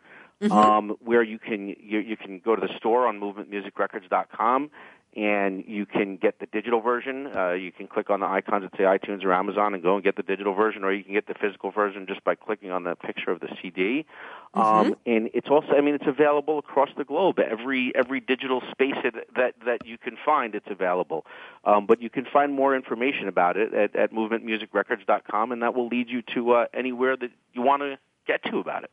[0.51, 4.71] Um, where you can you, you can go to the store on movementmusicrecords.com
[5.17, 7.27] and you can get the digital version.
[7.27, 10.05] Uh, you can click on the icons that say iTunes or Amazon and go and
[10.05, 12.85] get the digital version, or you can get the physical version just by clicking on
[12.85, 14.07] the picture of the CD.
[14.55, 17.39] Um, and it's also, I mean, it's available across the globe.
[17.39, 21.27] Every every digital space it, that that you can find, it's available.
[21.65, 25.89] Um, but you can find more information about it at, at movementmusicrecords.com, and that will
[25.89, 28.91] lead you to uh, anywhere that you want to get to about it.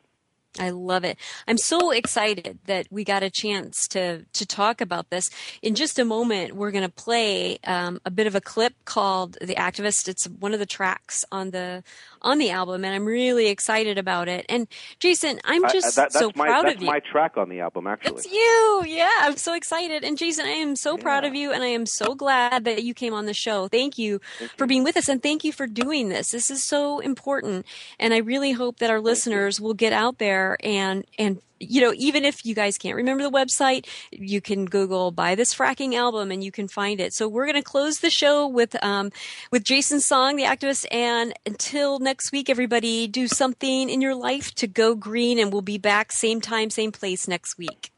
[0.60, 1.18] I love it.
[1.48, 5.30] I'm so excited that we got a chance to to talk about this.
[5.62, 9.38] In just a moment, we're going to play um, a bit of a clip called
[9.42, 11.84] "The Activist." It's one of the tracks on the
[12.22, 14.46] on the album, and I'm really excited about it.
[14.50, 14.68] And
[15.00, 16.88] Jason, I'm I- just that, so my, proud of you.
[16.88, 18.18] That's my track on the album, actually.
[18.18, 18.84] It's you.
[18.88, 20.04] Yeah, I'm so excited.
[20.04, 22.94] And Jason, I am so proud of you and I am so glad that you
[22.94, 23.68] came on the show.
[23.68, 24.20] Thank you
[24.58, 26.30] for being with us and thank you for doing this.
[26.30, 27.66] This is so important.
[28.00, 31.94] And I really hope that our listeners will get out there and and you know,
[31.96, 36.32] even if you guys can't remember the website, you can Google "buy this fracking album"
[36.32, 37.14] and you can find it.
[37.14, 39.12] So we're going to close the show with um,
[39.52, 44.54] with jason song, "The Activist." And until next week, everybody, do something in your life
[44.56, 47.92] to go green, and we'll be back same time, same place next week.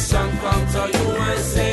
[0.00, 1.69] Do if your son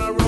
[0.00, 0.27] on a road.